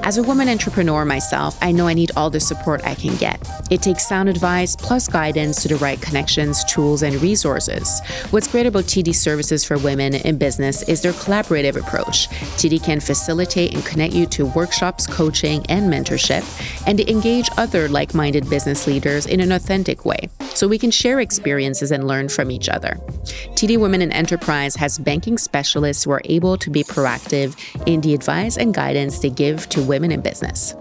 [0.04, 3.40] As a woman entrepreneur myself, I know I need all the support I can get.
[3.72, 8.02] It takes sound advice plus guidance to the right connections, tools, and resources.
[8.32, 12.28] What's great about TD Services for Women in Business is their collaborative approach.
[12.58, 16.44] TD can facilitate and connect you to workshops, coaching, and mentorship,
[16.88, 21.20] and engage other like minded business leaders in an authentic way so we can share
[21.20, 23.00] experiences and learn from each other.
[23.24, 27.56] TD Women in Enterprise has banking specialists who are able to be proactive
[27.86, 30.76] in the advice and guidance they give to women in business.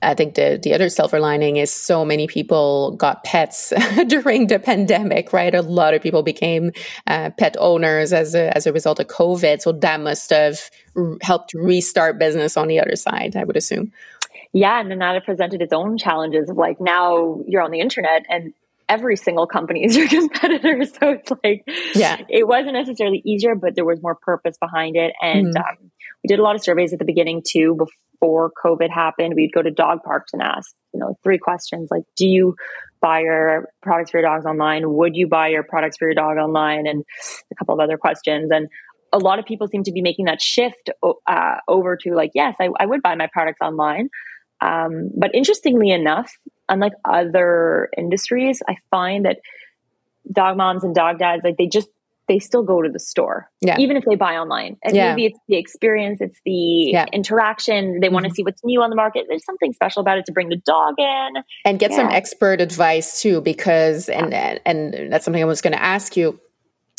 [0.00, 3.72] I think the the other silver lining is so many people got pets
[4.06, 5.54] during the pandemic, right?
[5.54, 6.72] A lot of people became
[7.06, 11.16] uh, pet owners as a as a result of COVID, so that must have r-
[11.20, 13.36] helped restart business on the other side.
[13.36, 13.92] I would assume
[14.52, 18.24] yeah, and then that presented its own challenges of like now you're on the internet
[18.28, 18.52] and
[18.88, 20.84] every single company is your competitor.
[20.84, 25.12] So it's like, yeah, it wasn't necessarily easier, but there was more purpose behind it.
[25.20, 25.56] And mm-hmm.
[25.58, 25.90] um,
[26.24, 27.76] we did a lot of surveys at the beginning too,
[28.20, 29.34] before COVID happened.
[29.34, 32.56] We'd go to dog parks and ask, you know, three questions like, do you
[33.00, 34.90] buy your products for your dogs online?
[34.90, 36.86] Would you buy your products for your dog online?
[36.86, 37.04] And
[37.50, 38.50] a couple of other questions.
[38.50, 38.68] And
[39.12, 42.56] a lot of people seem to be making that shift uh, over to like, yes,
[42.60, 44.08] I, I would buy my products online.
[44.60, 46.32] Um, but interestingly enough,
[46.68, 49.38] unlike other industries, I find that
[50.30, 51.88] dog moms and dog dads, like they just,
[52.26, 53.78] they still go to the store, yeah.
[53.78, 54.76] even if they buy online.
[54.84, 55.10] And yeah.
[55.10, 57.06] maybe it's the experience, it's the yeah.
[57.10, 58.00] interaction.
[58.00, 58.14] They mm-hmm.
[58.14, 59.24] want to see what's new on the market.
[59.30, 63.22] There's something special about it to bring the dog in and get some expert advice
[63.22, 66.38] too, because and and that's something I was going to ask you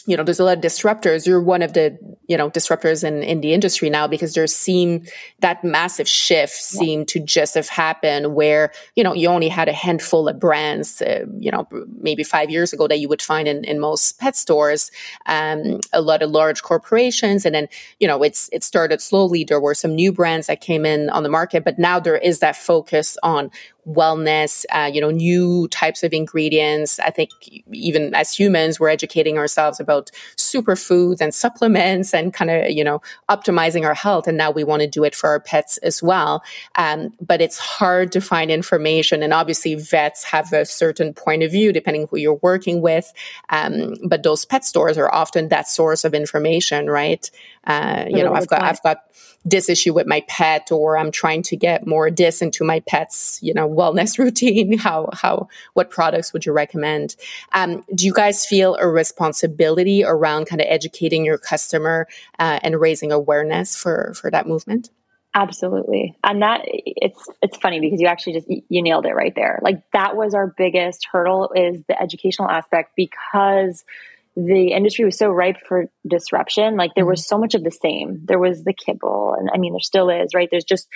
[0.06, 1.26] you know there's a lot of disruptors.
[1.26, 5.06] You're one of the you know disruptors in in the industry now because there seem
[5.40, 9.74] that massive shift seemed to just have happened where you know you only had a
[9.74, 11.68] handful of brands uh, you know
[12.02, 14.92] maybe five years ago that you would find in, in most pet stores
[15.26, 17.46] um, a lot of large corporations.
[17.46, 17.68] And then
[18.00, 19.44] you know it's it started slowly.
[19.44, 22.40] There were some new brands that came in on the market but now there is
[22.40, 23.52] that focus on
[23.88, 27.00] wellness, uh, you know, new types of ingredients.
[27.00, 27.32] I think
[27.72, 33.02] even as humans, we're educating ourselves about superfoods and supplements and kind of, you know,
[33.30, 34.28] optimizing our health.
[34.28, 36.44] And now we want to do it for our pets as well.
[36.76, 39.24] Um, but it's hard to find information.
[39.24, 43.12] And obviously, vets have a certain point of view depending who you're working with.
[43.50, 47.30] Um, but those pet stores are often that source of information, right?
[47.70, 49.04] Uh, you know, I've got I've got
[49.46, 53.38] this issue with my pet, or I'm trying to get more this into my pet's,
[53.44, 54.76] you know, wellness routine.
[54.80, 57.16] How how what products would you recommend?
[57.54, 62.08] Um, do you guys feel a responsibility around kind of educating your customer
[62.40, 64.90] uh, and raising awareness for for that movement?
[65.36, 66.18] Absolutely.
[66.24, 69.60] And that it's it's funny because you actually just you nailed it right there.
[69.62, 73.86] Like that was our biggest hurdle is the educational aspect because
[74.36, 76.78] the industry was so ripe for disruption.
[76.78, 77.36] Like there was mm-hmm.
[77.36, 78.22] so much of the same.
[78.26, 80.48] There was the kibble, and I mean, there still is, right?
[80.50, 80.88] There's just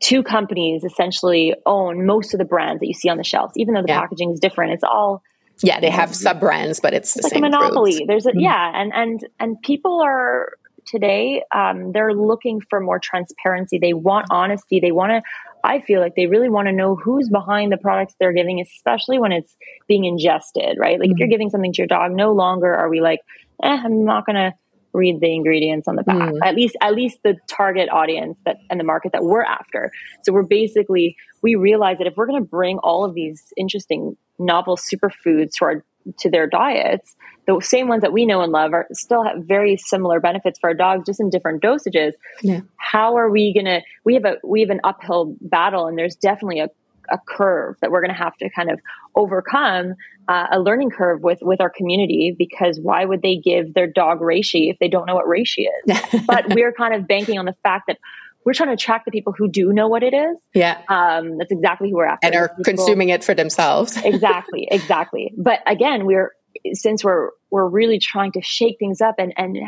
[0.00, 3.74] two companies essentially own most of the brands that you see on the shelves, even
[3.74, 4.00] though the yeah.
[4.00, 4.72] packaging is different.
[4.72, 5.22] It's all
[5.62, 7.92] yeah, they have sub brands, but it's, it's like a monopoly.
[7.92, 8.06] Groups.
[8.06, 8.40] There's a mm-hmm.
[8.40, 10.52] yeah, and and and people are
[10.86, 13.78] today um, they're looking for more transparency.
[13.78, 14.80] They want honesty.
[14.80, 15.22] They want to
[15.68, 19.18] I feel like they really want to know who's behind the products they're giving, especially
[19.18, 19.54] when it's
[19.86, 20.98] being ingested, right?
[20.98, 21.12] Like mm-hmm.
[21.12, 21.32] if you're mm-hmm.
[21.32, 23.20] giving something to your dog, no longer are we like,
[23.62, 24.54] eh, I'm not going to
[24.94, 26.32] read the ingredients on the back.
[26.32, 26.38] Mm.
[26.42, 29.92] At least, at least the target audience that and the market that we're after.
[30.22, 34.16] So we're basically we realize that if we're going to bring all of these interesting
[34.38, 35.84] novel superfoods to our
[36.18, 37.16] to their diets,
[37.46, 40.70] the same ones that we know and love are still have very similar benefits for
[40.70, 42.12] our dogs, just in different dosages.
[42.42, 42.60] Yeah.
[42.76, 43.82] How are we gonna?
[44.04, 46.68] We have a we have an uphill battle, and there's definitely a
[47.10, 48.80] a curve that we're going to have to kind of
[49.14, 49.94] overcome
[50.28, 54.20] uh, a learning curve with with our community because why would they give their dog
[54.20, 57.54] reishi if they don't know what reishi is but we're kind of banking on the
[57.62, 57.98] fact that
[58.48, 60.38] we're trying to attract the people who do know what it is.
[60.54, 60.80] Yeah.
[60.88, 62.26] Um, that's exactly who we're after.
[62.26, 62.64] And are people.
[62.64, 63.94] consuming it for themselves.
[64.04, 64.66] exactly.
[64.70, 65.34] Exactly.
[65.36, 66.32] But again, we're,
[66.72, 69.58] since we're, we're really trying to shake things up and, and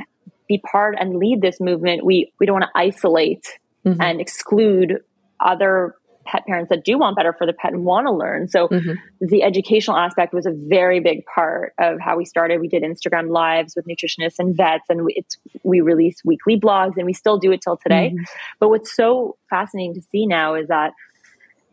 [0.49, 3.47] be part and lead this movement, we, we don't want to isolate
[3.87, 4.01] mm-hmm.
[4.01, 5.01] and exclude
[5.41, 8.49] other pet parents that do want better for the pet and want to learn.
[8.49, 8.93] So mm-hmm.
[9.21, 12.61] the educational aspect was a very big part of how we started.
[12.61, 16.97] We did Instagram lives with nutritionists and vets, and we, it's we release weekly blogs,
[16.97, 18.11] and we still do it till today.
[18.15, 18.25] Mm-hmm.
[18.59, 20.93] But what's so fascinating to see now is that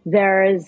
[0.05, 0.65] there's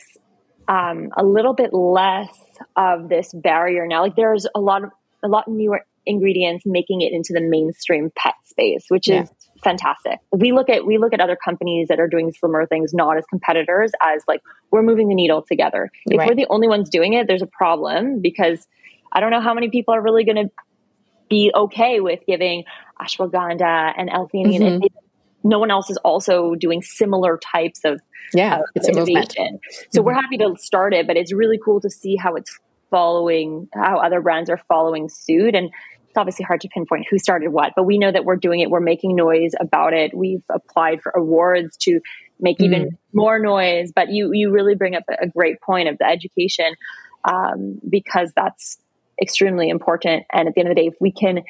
[0.68, 2.38] um, a little bit less
[2.76, 4.02] of this barrier now.
[4.02, 4.92] Like there's a lot of
[5.24, 9.24] a lot newer ingredients making it into the mainstream pet space, which yeah.
[9.24, 9.30] is
[9.64, 10.20] fantastic.
[10.32, 13.26] We look at we look at other companies that are doing similar things not as
[13.30, 14.42] competitors as like
[14.72, 15.92] we're moving the needle together.
[16.06, 16.28] If right.
[16.28, 18.68] we're the only ones doing it, there's a problem because
[19.12, 20.52] I don't know how many people are really going to
[21.30, 22.64] be okay with giving
[23.02, 24.60] ashwagandha and L-theanine.
[24.60, 25.48] Mm-hmm.
[25.48, 28.02] no one else is also doing similar types of
[28.34, 29.60] yeah, it's innovation.
[29.92, 30.06] So mm-hmm.
[30.06, 34.00] we're happy to start it, but it's really cool to see how it's following how
[34.00, 35.70] other brands are following suit and
[36.20, 38.70] obviously hard to pinpoint who started what, but we know that we're doing it.
[38.70, 40.16] We're making noise about it.
[40.16, 42.00] We've applied for awards to
[42.40, 42.98] make even mm.
[43.14, 43.92] more noise.
[43.94, 46.76] But you you really bring up a great point of the education
[47.26, 48.78] um, because that's
[49.22, 50.26] extremely important.
[50.32, 51.44] And at the end of the day, if we can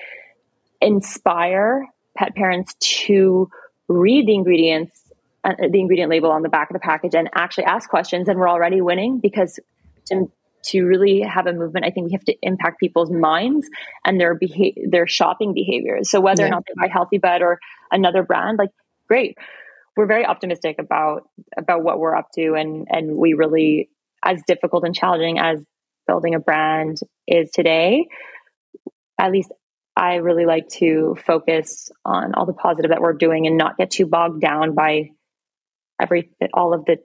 [0.81, 3.49] inspire pet parents to
[3.87, 5.11] read the ingredients,
[5.43, 8.37] uh, the ingredient label on the back of the package, and actually ask questions, then
[8.37, 9.59] we're already winning because
[10.07, 10.31] to
[10.65, 13.67] to really have a movement, I think we have to impact people's minds
[14.05, 16.09] and their beha- their shopping behaviors.
[16.09, 16.47] So whether yeah.
[16.47, 17.59] or not they buy Healthybud or
[17.91, 18.71] another brand, like
[19.07, 19.37] great,
[19.95, 23.89] we're very optimistic about about what we're up to, and and we really,
[24.23, 25.63] as difficult and challenging as
[26.07, 28.07] building a brand is today,
[29.19, 29.51] at least
[29.95, 33.91] I really like to focus on all the positive that we're doing and not get
[33.91, 35.11] too bogged down by
[36.01, 36.97] every all of the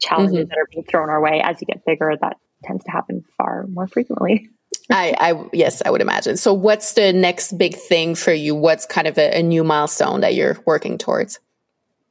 [0.00, 0.48] challenges mm-hmm.
[0.48, 3.66] that are being thrown our way as you get bigger that tends to happen far
[3.68, 4.50] more frequently.
[4.90, 6.36] I, I, yes, I would imagine.
[6.36, 8.54] So, what's the next big thing for you?
[8.54, 11.38] What's kind of a, a new milestone that you're working towards?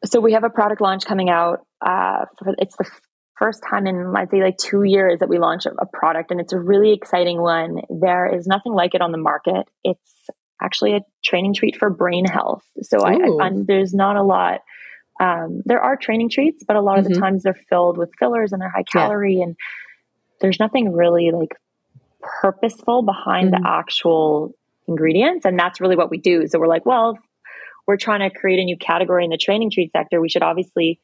[0.06, 1.66] So, we have a product launch coming out.
[1.86, 2.90] Uh, for, it's the
[3.38, 6.40] first time in, I'd say, like two years that we launch a, a product, and
[6.40, 7.82] it's a really exciting one.
[7.90, 9.68] There is nothing like it on the market.
[9.84, 10.30] It's
[10.62, 12.64] actually a training treat for brain health.
[12.82, 14.62] So, I, I, find there's not a lot.
[15.20, 17.14] Um, there are training treats, but a lot of mm-hmm.
[17.14, 19.44] the times they're filled with fillers and they're high calorie yeah.
[19.44, 19.56] and
[20.44, 21.56] there's nothing really like
[22.42, 23.64] purposeful behind mm-hmm.
[23.64, 24.54] the actual
[24.88, 25.46] ingredients.
[25.46, 26.46] And that's really what we do.
[26.48, 27.18] So we're like, well,
[27.88, 30.22] we're trying to create a new category in the training treat sector.
[30.22, 31.00] We should obviously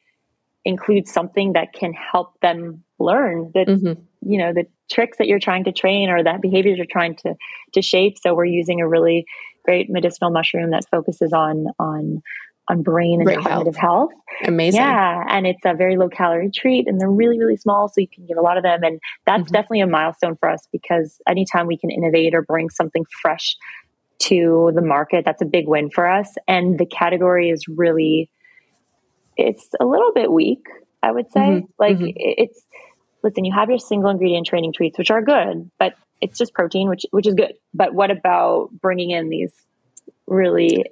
[0.64, 4.02] include something that can help them learn that, mm-hmm.
[4.30, 7.34] you know, the tricks that you're trying to train or that behaviors you're trying to,
[7.72, 8.18] to shape.
[8.18, 9.24] So we're using a really
[9.64, 12.22] great medicinal mushroom that focuses on, on
[12.70, 14.10] on brain and Great cognitive health.
[14.12, 14.48] health.
[14.48, 14.80] Amazing.
[14.80, 15.24] Yeah.
[15.28, 17.88] And it's a very low calorie treat and they're really, really small.
[17.88, 18.82] So you can give a lot of them.
[18.84, 19.52] And that's mm-hmm.
[19.52, 23.56] definitely a milestone for us because anytime we can innovate or bring something fresh
[24.20, 26.34] to the market, that's a big win for us.
[26.46, 28.30] And the category is really,
[29.36, 30.64] it's a little bit weak,
[31.02, 31.40] I would say.
[31.40, 31.66] Mm-hmm.
[31.78, 32.12] Like mm-hmm.
[32.16, 32.62] it's,
[33.24, 36.88] listen, you have your single ingredient training treats, which are good, but it's just protein,
[36.88, 37.54] which, which is good.
[37.74, 39.52] But what about bringing in these
[40.26, 40.84] really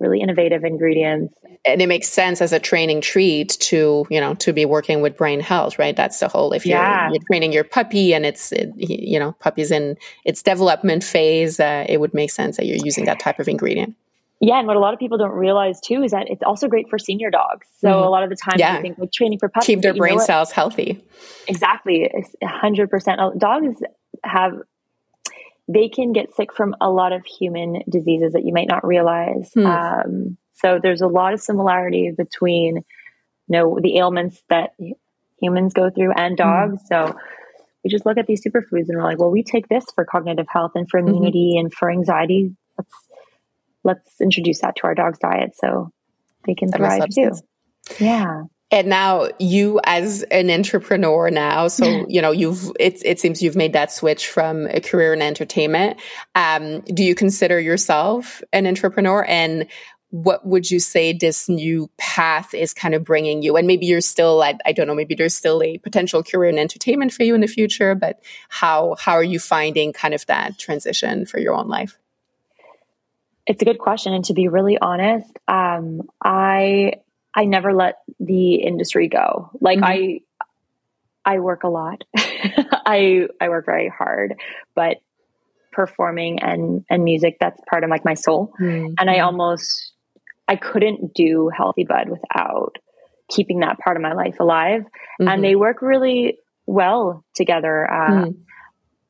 [0.00, 1.34] really innovative ingredients.
[1.64, 5.16] And it makes sense as a training treat to, you know, to be working with
[5.16, 5.96] brain health, right?
[5.96, 7.10] That's the whole, if you're, yeah.
[7.10, 11.84] you're training your puppy and it's, it, you know, puppy's in its development phase, uh,
[11.88, 13.96] it would make sense that you're using that type of ingredient.
[14.40, 16.88] Yeah, and what a lot of people don't realize too is that it's also great
[16.88, 17.66] for senior dogs.
[17.80, 18.06] So mm-hmm.
[18.06, 18.76] a lot of the time, yeah.
[18.76, 21.04] you think like training for puppies, keep their brain cells healthy.
[21.48, 22.08] Exactly,
[22.44, 23.20] hundred percent.
[23.36, 23.82] Dogs
[24.22, 24.52] have
[25.68, 29.50] they can get sick from a lot of human diseases that you might not realize.
[29.54, 29.66] Hmm.
[29.66, 32.82] Um, so there's a lot of similarity between, you
[33.48, 34.70] know, the ailments that
[35.40, 36.36] humans go through and hmm.
[36.36, 36.82] dogs.
[36.88, 37.16] So
[37.84, 40.46] we just look at these superfoods and we're like, well, we take this for cognitive
[40.48, 41.08] health and for mm-hmm.
[41.08, 41.66] immunity mm-hmm.
[41.66, 42.56] and for anxiety.
[42.76, 42.94] Let's
[43.84, 45.90] let's introduce that to our dog's diet so
[46.44, 47.32] they can that thrive too.
[47.98, 53.42] Yeah and now you as an entrepreneur now so you know you've it, it seems
[53.42, 55.98] you've made that switch from a career in entertainment.
[56.34, 59.24] Um, do you consider yourself an entrepreneur?
[59.24, 59.66] And
[60.10, 63.56] what would you say this new path is kind of bringing you?
[63.56, 66.58] And maybe you're still I, I don't know maybe there's still a potential career in
[66.58, 70.58] entertainment for you in the future but how how are you finding kind of that
[70.58, 71.98] transition for your own life?
[73.46, 76.92] It's a good question and to be really honest um, i
[77.34, 79.50] I never let the industry go.
[79.60, 79.84] Like mm-hmm.
[79.84, 80.20] I
[81.24, 82.04] I work a lot.
[82.16, 84.34] I I work very hard,
[84.74, 84.98] but
[85.72, 88.52] performing and and music that's part of like my soul.
[88.60, 88.94] Mm-hmm.
[88.98, 89.92] And I almost
[90.48, 92.78] I couldn't do Healthybud without
[93.28, 94.82] keeping that part of my life alive.
[94.82, 95.28] Mm-hmm.
[95.28, 97.90] And they work really well together.
[97.90, 98.36] Uh, mm.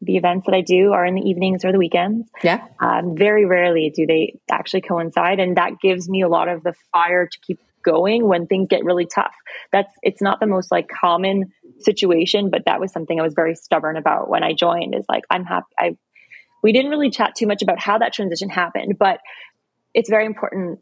[0.00, 2.28] The events that I do are in the evenings or the weekends.
[2.42, 2.66] Yeah.
[2.80, 5.40] Um, very rarely do they actually coincide.
[5.40, 8.84] And that gives me a lot of the fire to keep going when things get
[8.84, 9.34] really tough.
[9.72, 13.54] That's it's not the most like common situation, but that was something I was very
[13.54, 15.96] stubborn about when I joined is like I'm happy I
[16.62, 19.20] we didn't really chat too much about how that transition happened, but
[19.94, 20.80] it's very important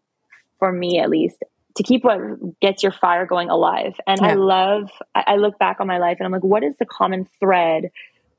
[0.59, 1.43] for me at least
[1.77, 2.19] to keep what
[2.61, 3.95] gets your fire going alive.
[4.07, 4.29] And yeah.
[4.29, 7.29] I love I look back on my life and I'm like, what is the common
[7.39, 7.91] thread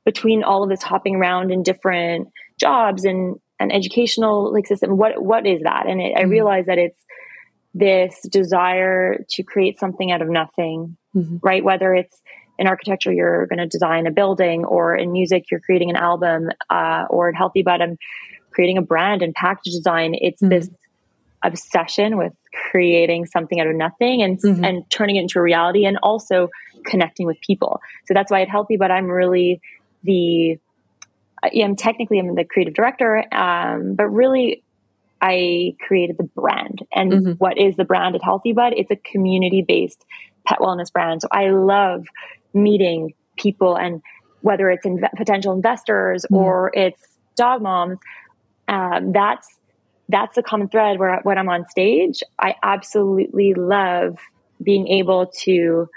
[0.04, 4.96] between all of this hopping around in different jobs and an educational like system?
[4.96, 5.86] What what is that?
[5.86, 6.26] And it, mm-hmm.
[6.26, 7.00] I realize that it's
[7.78, 11.36] this desire to create something out of nothing, mm-hmm.
[11.42, 11.62] right?
[11.62, 12.20] Whether it's
[12.58, 16.48] in architecture, you're going to design a building, or in music, you're creating an album,
[16.70, 17.96] uh, or in Healthybud, I'm
[18.50, 20.14] creating a brand and package design.
[20.14, 20.50] It's mm-hmm.
[20.50, 20.68] this
[21.44, 22.32] obsession with
[22.70, 24.64] creating something out of nothing and mm-hmm.
[24.64, 26.48] and turning it into a reality, and also
[26.84, 27.80] connecting with people.
[28.06, 29.60] So that's why at Healthybud, I'm really
[30.02, 30.58] the
[31.42, 34.64] I'm technically I'm the creative director, um, but really
[35.20, 36.86] I created the brand.
[36.92, 37.32] And mm-hmm.
[37.32, 38.72] what is the brand at Healthybud?
[38.76, 40.04] It's a community based
[40.46, 41.22] pet wellness brand.
[41.22, 42.06] So I love
[42.54, 44.02] meeting people and
[44.40, 46.36] whether it's in potential investors mm-hmm.
[46.36, 47.02] or it's
[47.36, 47.98] dog moms,
[48.68, 49.48] um, that's
[50.10, 54.16] that's the common thread where when I'm on stage, I absolutely love
[54.62, 55.88] being able to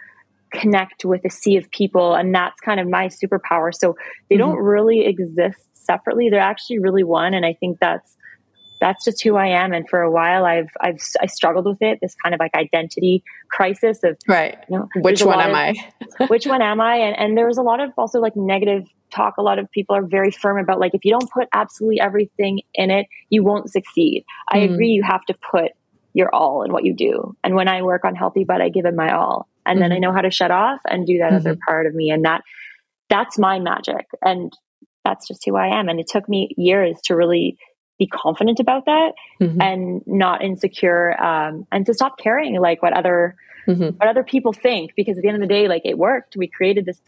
[0.52, 3.74] connect with a sea of people and that's kind of my superpower.
[3.74, 3.96] So
[4.30, 4.44] they mm-hmm.
[4.44, 6.30] don't really exist separately.
[6.30, 8.18] They're actually really one and I think that's
[8.82, 9.72] that's just who I am.
[9.72, 12.00] And for a while, I've I've I struggled with it.
[12.02, 14.58] This kind of like identity crisis of right.
[14.68, 16.26] You know, which one am of, I?
[16.28, 16.96] which one am I?
[16.96, 19.36] And and there was a lot of also like negative talk.
[19.38, 22.62] A lot of people are very firm about like if you don't put absolutely everything
[22.74, 24.26] in it, you won't succeed.
[24.50, 24.74] I mm.
[24.74, 24.90] agree.
[24.90, 25.72] You have to put
[26.14, 27.38] your all in what you do.
[27.44, 29.82] And when I work on Healthybud I give it my all, and mm-hmm.
[29.82, 30.02] then I mm-hmm.
[30.02, 31.48] know how to shut off and do that mm-hmm.
[31.48, 32.10] other part of me.
[32.10, 32.42] And that
[33.10, 34.08] that's my magic.
[34.24, 34.52] And
[35.04, 35.88] that's just who I am.
[35.90, 37.58] And it took me years to really
[38.02, 39.62] be confident about that mm-hmm.
[39.62, 43.36] and not insecure um, and to stop caring like what other
[43.68, 43.96] mm-hmm.
[43.98, 46.48] what other people think because at the end of the day like it worked we
[46.48, 47.00] created this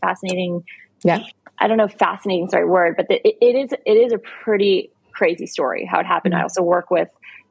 [0.00, 0.64] fascinating
[1.04, 1.22] yeah
[1.58, 3.92] i don't know if fascinating is the right word but the, it, it is it
[3.92, 6.40] is a pretty crazy story how it happened mm-hmm.
[6.40, 7.10] i also work with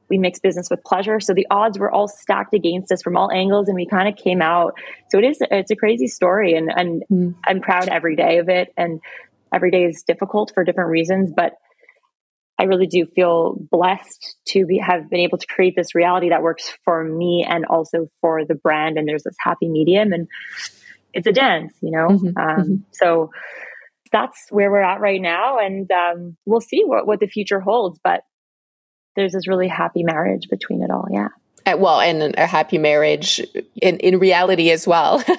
[0.09, 3.31] we mix business with pleasure so the odds were all stacked against us from all
[3.31, 4.73] angles and we kind of came out
[5.11, 7.35] so it is it's a crazy story and and mm.
[7.45, 8.99] i'm proud every day of it and
[9.53, 11.59] every day is difficult for different reasons but
[12.59, 16.41] I really do feel blessed to be, have been able to create this reality that
[16.41, 18.97] works for me and also for the brand.
[18.97, 20.27] And there's this happy medium, and
[21.13, 22.07] it's a dance, you know.
[22.07, 22.75] Mm-hmm, um, mm-hmm.
[22.91, 23.31] So
[24.11, 27.99] that's where we're at right now, and um, we'll see what what the future holds.
[28.03, 28.21] But
[29.15, 31.07] there's this really happy marriage between it all.
[31.11, 31.29] Yeah.
[31.65, 33.39] Uh, well, and a happy marriage
[33.81, 35.23] in in reality as well.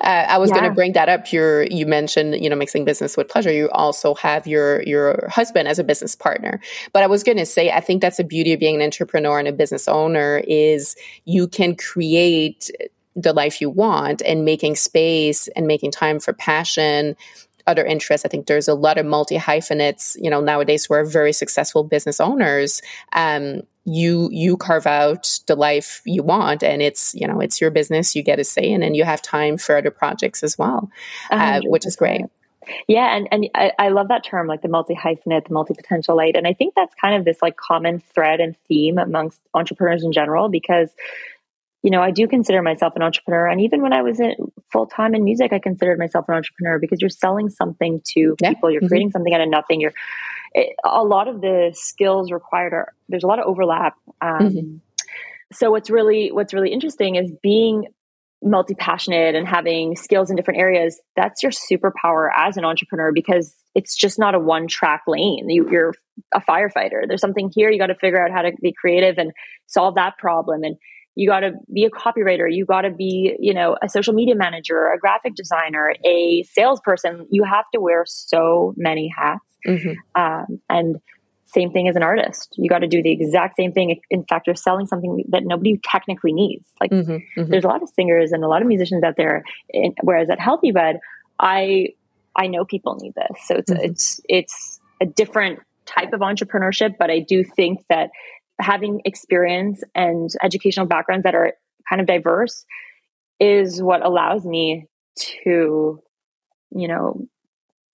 [0.00, 0.56] Uh, I was yeah.
[0.56, 1.32] going to bring that up.
[1.32, 3.52] You you mentioned you know mixing business with pleasure.
[3.52, 6.60] You also have your your husband as a business partner.
[6.92, 9.38] But I was going to say I think that's the beauty of being an entrepreneur
[9.38, 12.70] and a business owner is you can create
[13.16, 17.16] the life you want and making space and making time for passion
[17.68, 18.24] other interests.
[18.24, 21.84] I think there's a lot of multi hyphenates, you know, nowadays who are very successful
[21.84, 22.82] business owners.
[23.12, 27.70] Um, you you carve out the life you want and it's you know it's your
[27.70, 30.90] business you get a say in and you have time for other projects as well
[31.30, 32.26] uh, which is great
[32.86, 36.36] yeah and, and I, I love that term like the multi hyphenate the multi potentialite
[36.36, 40.12] and i think that's kind of this like common thread and theme amongst entrepreneurs in
[40.12, 40.90] general because
[41.82, 44.34] you know i do consider myself an entrepreneur and even when i was in
[44.72, 48.50] full-time in music i considered myself an entrepreneur because you're selling something to yeah.
[48.50, 48.88] people you're mm-hmm.
[48.88, 49.92] creating something out of nothing you're
[50.54, 53.94] it, a lot of the skills required are there's a lot of overlap.
[54.20, 54.76] Um, mm-hmm.
[55.52, 57.86] So what's really what's really interesting is being
[58.42, 61.00] multi passionate and having skills in different areas.
[61.16, 65.48] That's your superpower as an entrepreneur because it's just not a one track lane.
[65.48, 65.94] You, you're
[66.32, 67.06] a firefighter.
[67.06, 69.32] There's something here you got to figure out how to be creative and
[69.66, 70.76] solve that problem and
[71.18, 74.36] you got to be a copywriter you got to be you know a social media
[74.36, 80.20] manager a graphic designer a salesperson you have to wear so many hats Mm-hmm.
[80.20, 80.96] Um, and
[81.46, 82.54] same thing as an artist.
[82.56, 84.00] You got to do the exact same thing.
[84.10, 86.68] In fact, you're selling something that nobody technically needs.
[86.80, 87.50] Like mm-hmm, mm-hmm.
[87.50, 89.44] there's a lot of singers and a lot of musicians out there.
[89.70, 90.98] In, whereas at Healthybud,
[91.38, 91.88] I
[92.36, 93.46] I know people need this.
[93.46, 93.84] So it's mm-hmm.
[93.84, 96.96] it's it's a different type of entrepreneurship.
[96.98, 98.10] But I do think that
[98.60, 101.52] having experience and educational backgrounds that are
[101.88, 102.64] kind of diverse
[103.40, 104.86] is what allows me
[105.16, 106.00] to
[106.70, 107.28] you know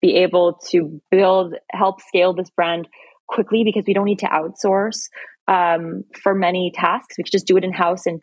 [0.04, 2.90] be able to build, help scale this brand
[3.30, 5.08] quickly because we don't need to outsource
[5.48, 7.16] um, for many tasks.
[7.18, 8.20] We can just do it in house and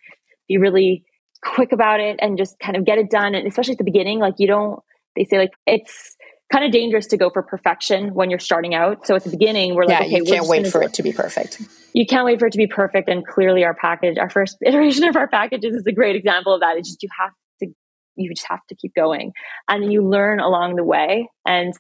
[0.47, 1.05] be really
[1.43, 3.35] quick about it and just kind of get it done.
[3.35, 4.79] And especially at the beginning, like you don't,
[5.17, 6.17] they say like it's
[6.51, 9.07] kind of dangerous to go for perfection when you're starting out.
[9.07, 11.13] So at the beginning, we're like, yeah, okay, you can't wait for it to be
[11.13, 11.63] perfect.
[11.93, 13.09] You can't wait for it to be perfect.
[13.09, 16.61] And clearly, our package, our first iteration of our packages, is a great example of
[16.61, 16.77] that.
[16.77, 17.69] It's just you have to,
[18.17, 19.33] you just have to keep going
[19.69, 21.73] and you learn along the way and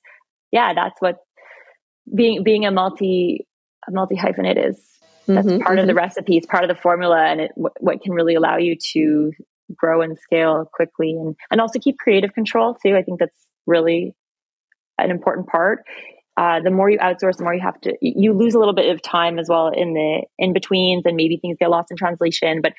[0.52, 1.16] yeah that's what
[2.14, 3.46] being being a multi
[3.86, 4.80] a multi hyphenate is
[5.26, 5.78] that's mm-hmm, part mm-hmm.
[5.78, 5.98] of the mm-hmm.
[5.98, 9.32] recipe it's part of the formula and it what can really allow you to
[9.76, 14.14] grow and scale quickly and and also keep creative control too i think that's really
[15.04, 15.84] an important part.
[16.36, 18.90] Uh, the more you outsource the more you have to you lose a little bit
[18.90, 22.60] of time as well in the in betweens and maybe things get lost in translation.
[22.62, 22.72] But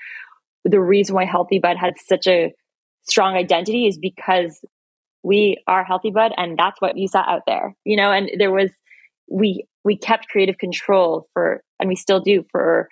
[0.64, 2.54] the reason why Healthybud had such a
[3.04, 4.64] strong identity is because
[5.24, 8.70] we are Healthybud and that's what you saw out there you know and there was
[9.30, 12.88] we we kept creative control for and we still do for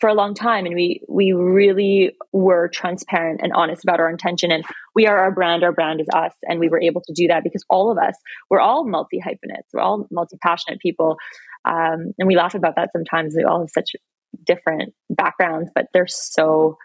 [0.00, 4.52] for a long time and we we really were transparent and honest about our intention
[4.52, 7.26] and we are our brand our brand is us and we were able to do
[7.28, 8.14] that because all of us
[8.50, 11.16] we're all multi hyphenates we're all multi passionate people
[11.64, 13.96] um, and we laugh about that sometimes we all have such
[14.44, 16.76] different backgrounds but they're so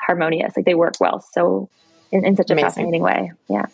[0.00, 0.56] harmonious.
[0.56, 1.24] Like they work well.
[1.32, 1.68] So
[2.12, 2.68] in, in such a Amazing.
[2.68, 3.32] fascinating way.
[3.48, 3.66] Yeah.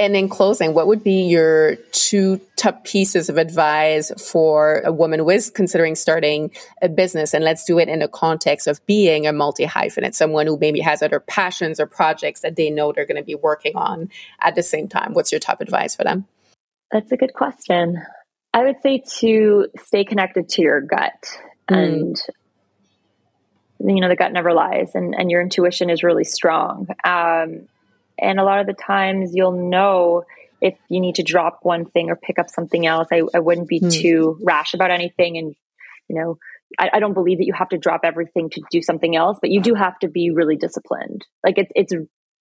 [0.00, 5.20] And in closing, what would be your two top pieces of advice for a woman
[5.20, 7.34] who is considering starting a business?
[7.34, 10.80] And let's do it in the context of being a multi hyphenate, someone who maybe
[10.80, 14.08] has other passions or projects that they know they're going to be working on
[14.40, 15.12] at the same time.
[15.12, 16.26] What's your top advice for them?
[16.90, 18.02] That's a good question.
[18.54, 21.26] I would say to stay connected to your gut
[21.70, 21.76] mm.
[21.76, 22.16] and
[23.80, 27.68] you know the gut never lies and, and your intuition is really strong um,
[28.20, 30.24] and a lot of the times you'll know
[30.60, 33.08] if you need to drop one thing or pick up something else.
[33.10, 33.92] I, I wouldn't be mm.
[33.92, 35.54] too rash about anything and
[36.08, 36.38] you know
[36.78, 39.50] I, I, don't believe that you have to drop everything to do something else but
[39.50, 41.26] you do have to be really disciplined.
[41.44, 41.92] Like it's it's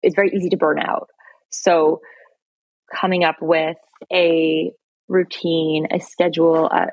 [0.03, 1.09] it's very easy to burn out.
[1.49, 2.01] So
[2.93, 3.77] coming up with
[4.11, 4.71] a
[5.07, 6.87] routine a schedule uh,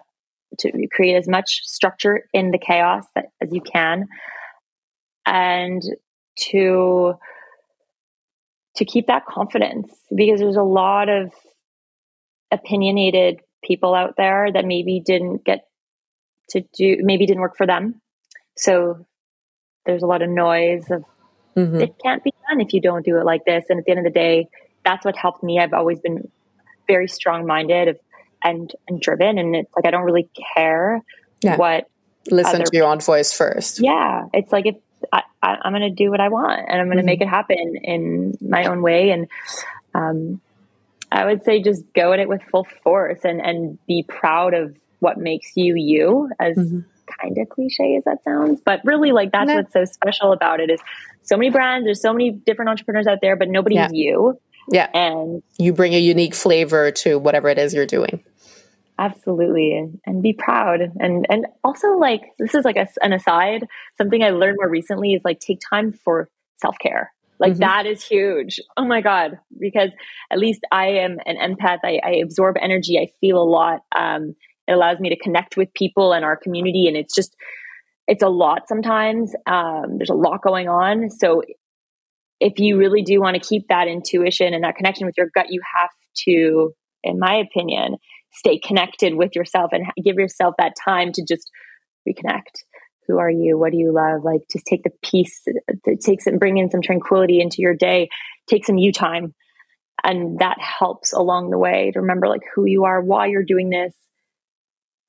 [0.59, 4.07] to create as much structure in the chaos that, as you can
[5.27, 5.83] and
[6.39, 7.15] to
[8.77, 11.33] to keep that confidence because there's a lot of
[12.51, 15.67] opinionated people out there that maybe didn't get
[16.51, 18.01] to do maybe didn't work for them.
[18.57, 19.07] So
[19.85, 21.05] there's a lot of noise of
[21.57, 21.81] mm-hmm.
[21.81, 23.65] it can't be done if you don't do it like this.
[23.69, 24.49] And at the end of the day
[24.85, 25.59] that's what helped me.
[25.59, 26.31] I've always been
[26.87, 27.99] very strong minded
[28.43, 31.03] and and driven and it's like i don't really care
[31.43, 31.57] yeah.
[31.57, 31.89] what
[32.31, 33.81] listen to your own voice first.
[33.81, 34.27] Yeah.
[34.33, 34.77] It's like if
[35.47, 37.07] I, am going to do what I want and I'm going to mm-hmm.
[37.07, 39.11] make it happen in my own way.
[39.11, 39.29] And
[39.95, 40.41] um,
[41.11, 44.77] I would say just go at it with full force and, and be proud of
[44.99, 46.81] what makes you you as mm-hmm.
[47.21, 50.71] kind of cliche as that sounds, but really like that's what's so special about it
[50.71, 50.81] is
[51.23, 53.89] so many brands, there's so many different entrepreneurs out there, but nobody's yeah.
[53.93, 54.41] you.
[54.69, 54.89] Yeah.
[54.93, 58.25] And you bring a unique flavor to whatever it is you're doing
[58.99, 63.67] absolutely and, and be proud and and also like this is like a, an aside
[63.99, 66.31] something i learned more recently is like take time for
[66.61, 67.61] self-care Like mm-hmm.
[67.61, 68.61] that is huge.
[68.77, 69.39] Oh my God.
[69.59, 69.91] Because
[70.31, 71.81] at least I am an empath.
[71.85, 72.99] I, I absorb energy.
[72.99, 73.81] I feel a lot.
[73.95, 74.35] Um,
[74.67, 76.87] it allows me to connect with people in our community.
[76.89, 77.37] And it's just,
[78.09, 79.35] it's a lot sometimes.
[79.47, 81.11] Um, there's a lot going on.
[81.11, 81.43] So
[82.41, 85.47] if you really do want to keep that intuition and that connection with your gut,
[85.51, 85.91] you have
[86.25, 86.73] to,
[87.03, 87.97] in my opinion,
[88.37, 91.51] stay connected with yourself and give yourself that time to just
[92.09, 92.63] reconnect.
[93.09, 93.59] Who are you?
[93.59, 94.25] What do you love?
[94.25, 98.09] Like just take the peace that takes and bring in some tranquility into your day.
[98.49, 99.35] Take some you time.
[100.05, 103.71] And that helps along the way to remember like who you are why you're doing
[103.71, 103.95] this.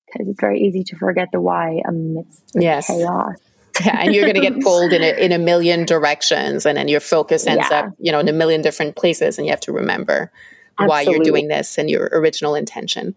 [0.08, 2.88] Because it's very easy to forget the why amidst the yes.
[2.88, 3.36] chaos.
[3.86, 6.88] Yeah, and you're going to get pulled in a, in a million directions, and then
[6.88, 7.82] your focus ends yeah.
[7.82, 10.32] up, you know, in a million different places, and you have to remember
[10.80, 10.88] absolutely.
[10.88, 13.16] why you're doing this and your original intention.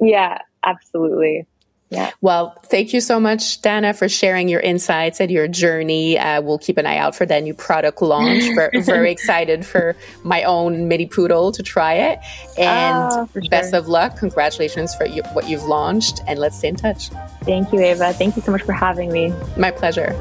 [0.00, 1.46] Yeah, absolutely.
[1.90, 2.12] Yeah.
[2.20, 6.16] Well, thank you so much, Dana, for sharing your insights and your journey.
[6.16, 8.44] Uh, we'll keep an eye out for that new product launch.
[8.54, 12.20] Very, very excited for my own mini poodle to try it.
[12.56, 14.16] And oh, best of luck.
[14.18, 16.20] Congratulations for you, what you've launched.
[16.28, 17.08] And let's stay in touch.
[17.42, 18.12] Thank you, Ava.
[18.12, 19.34] Thank you so much for having me.
[19.56, 20.14] My pleasure.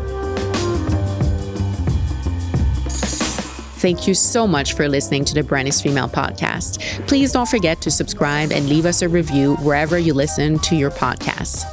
[3.79, 6.81] Thank you so much for listening to the Brand Female podcast.
[7.07, 10.91] Please don't forget to subscribe and leave us a review wherever you listen to your
[10.91, 11.63] podcasts.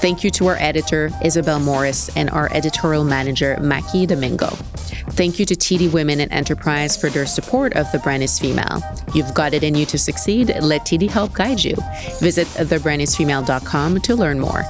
[0.00, 4.46] Thank you to our editor, Isabel Morris, and our editorial manager, Maki Domingo.
[5.16, 8.80] Thank you to TD Women in Enterprise for their support of The Brand is Female.
[9.12, 10.54] You've got it in you to succeed.
[10.60, 11.74] Let TD help guide you.
[12.20, 14.62] Visit thebrandisfemale.com to learn more.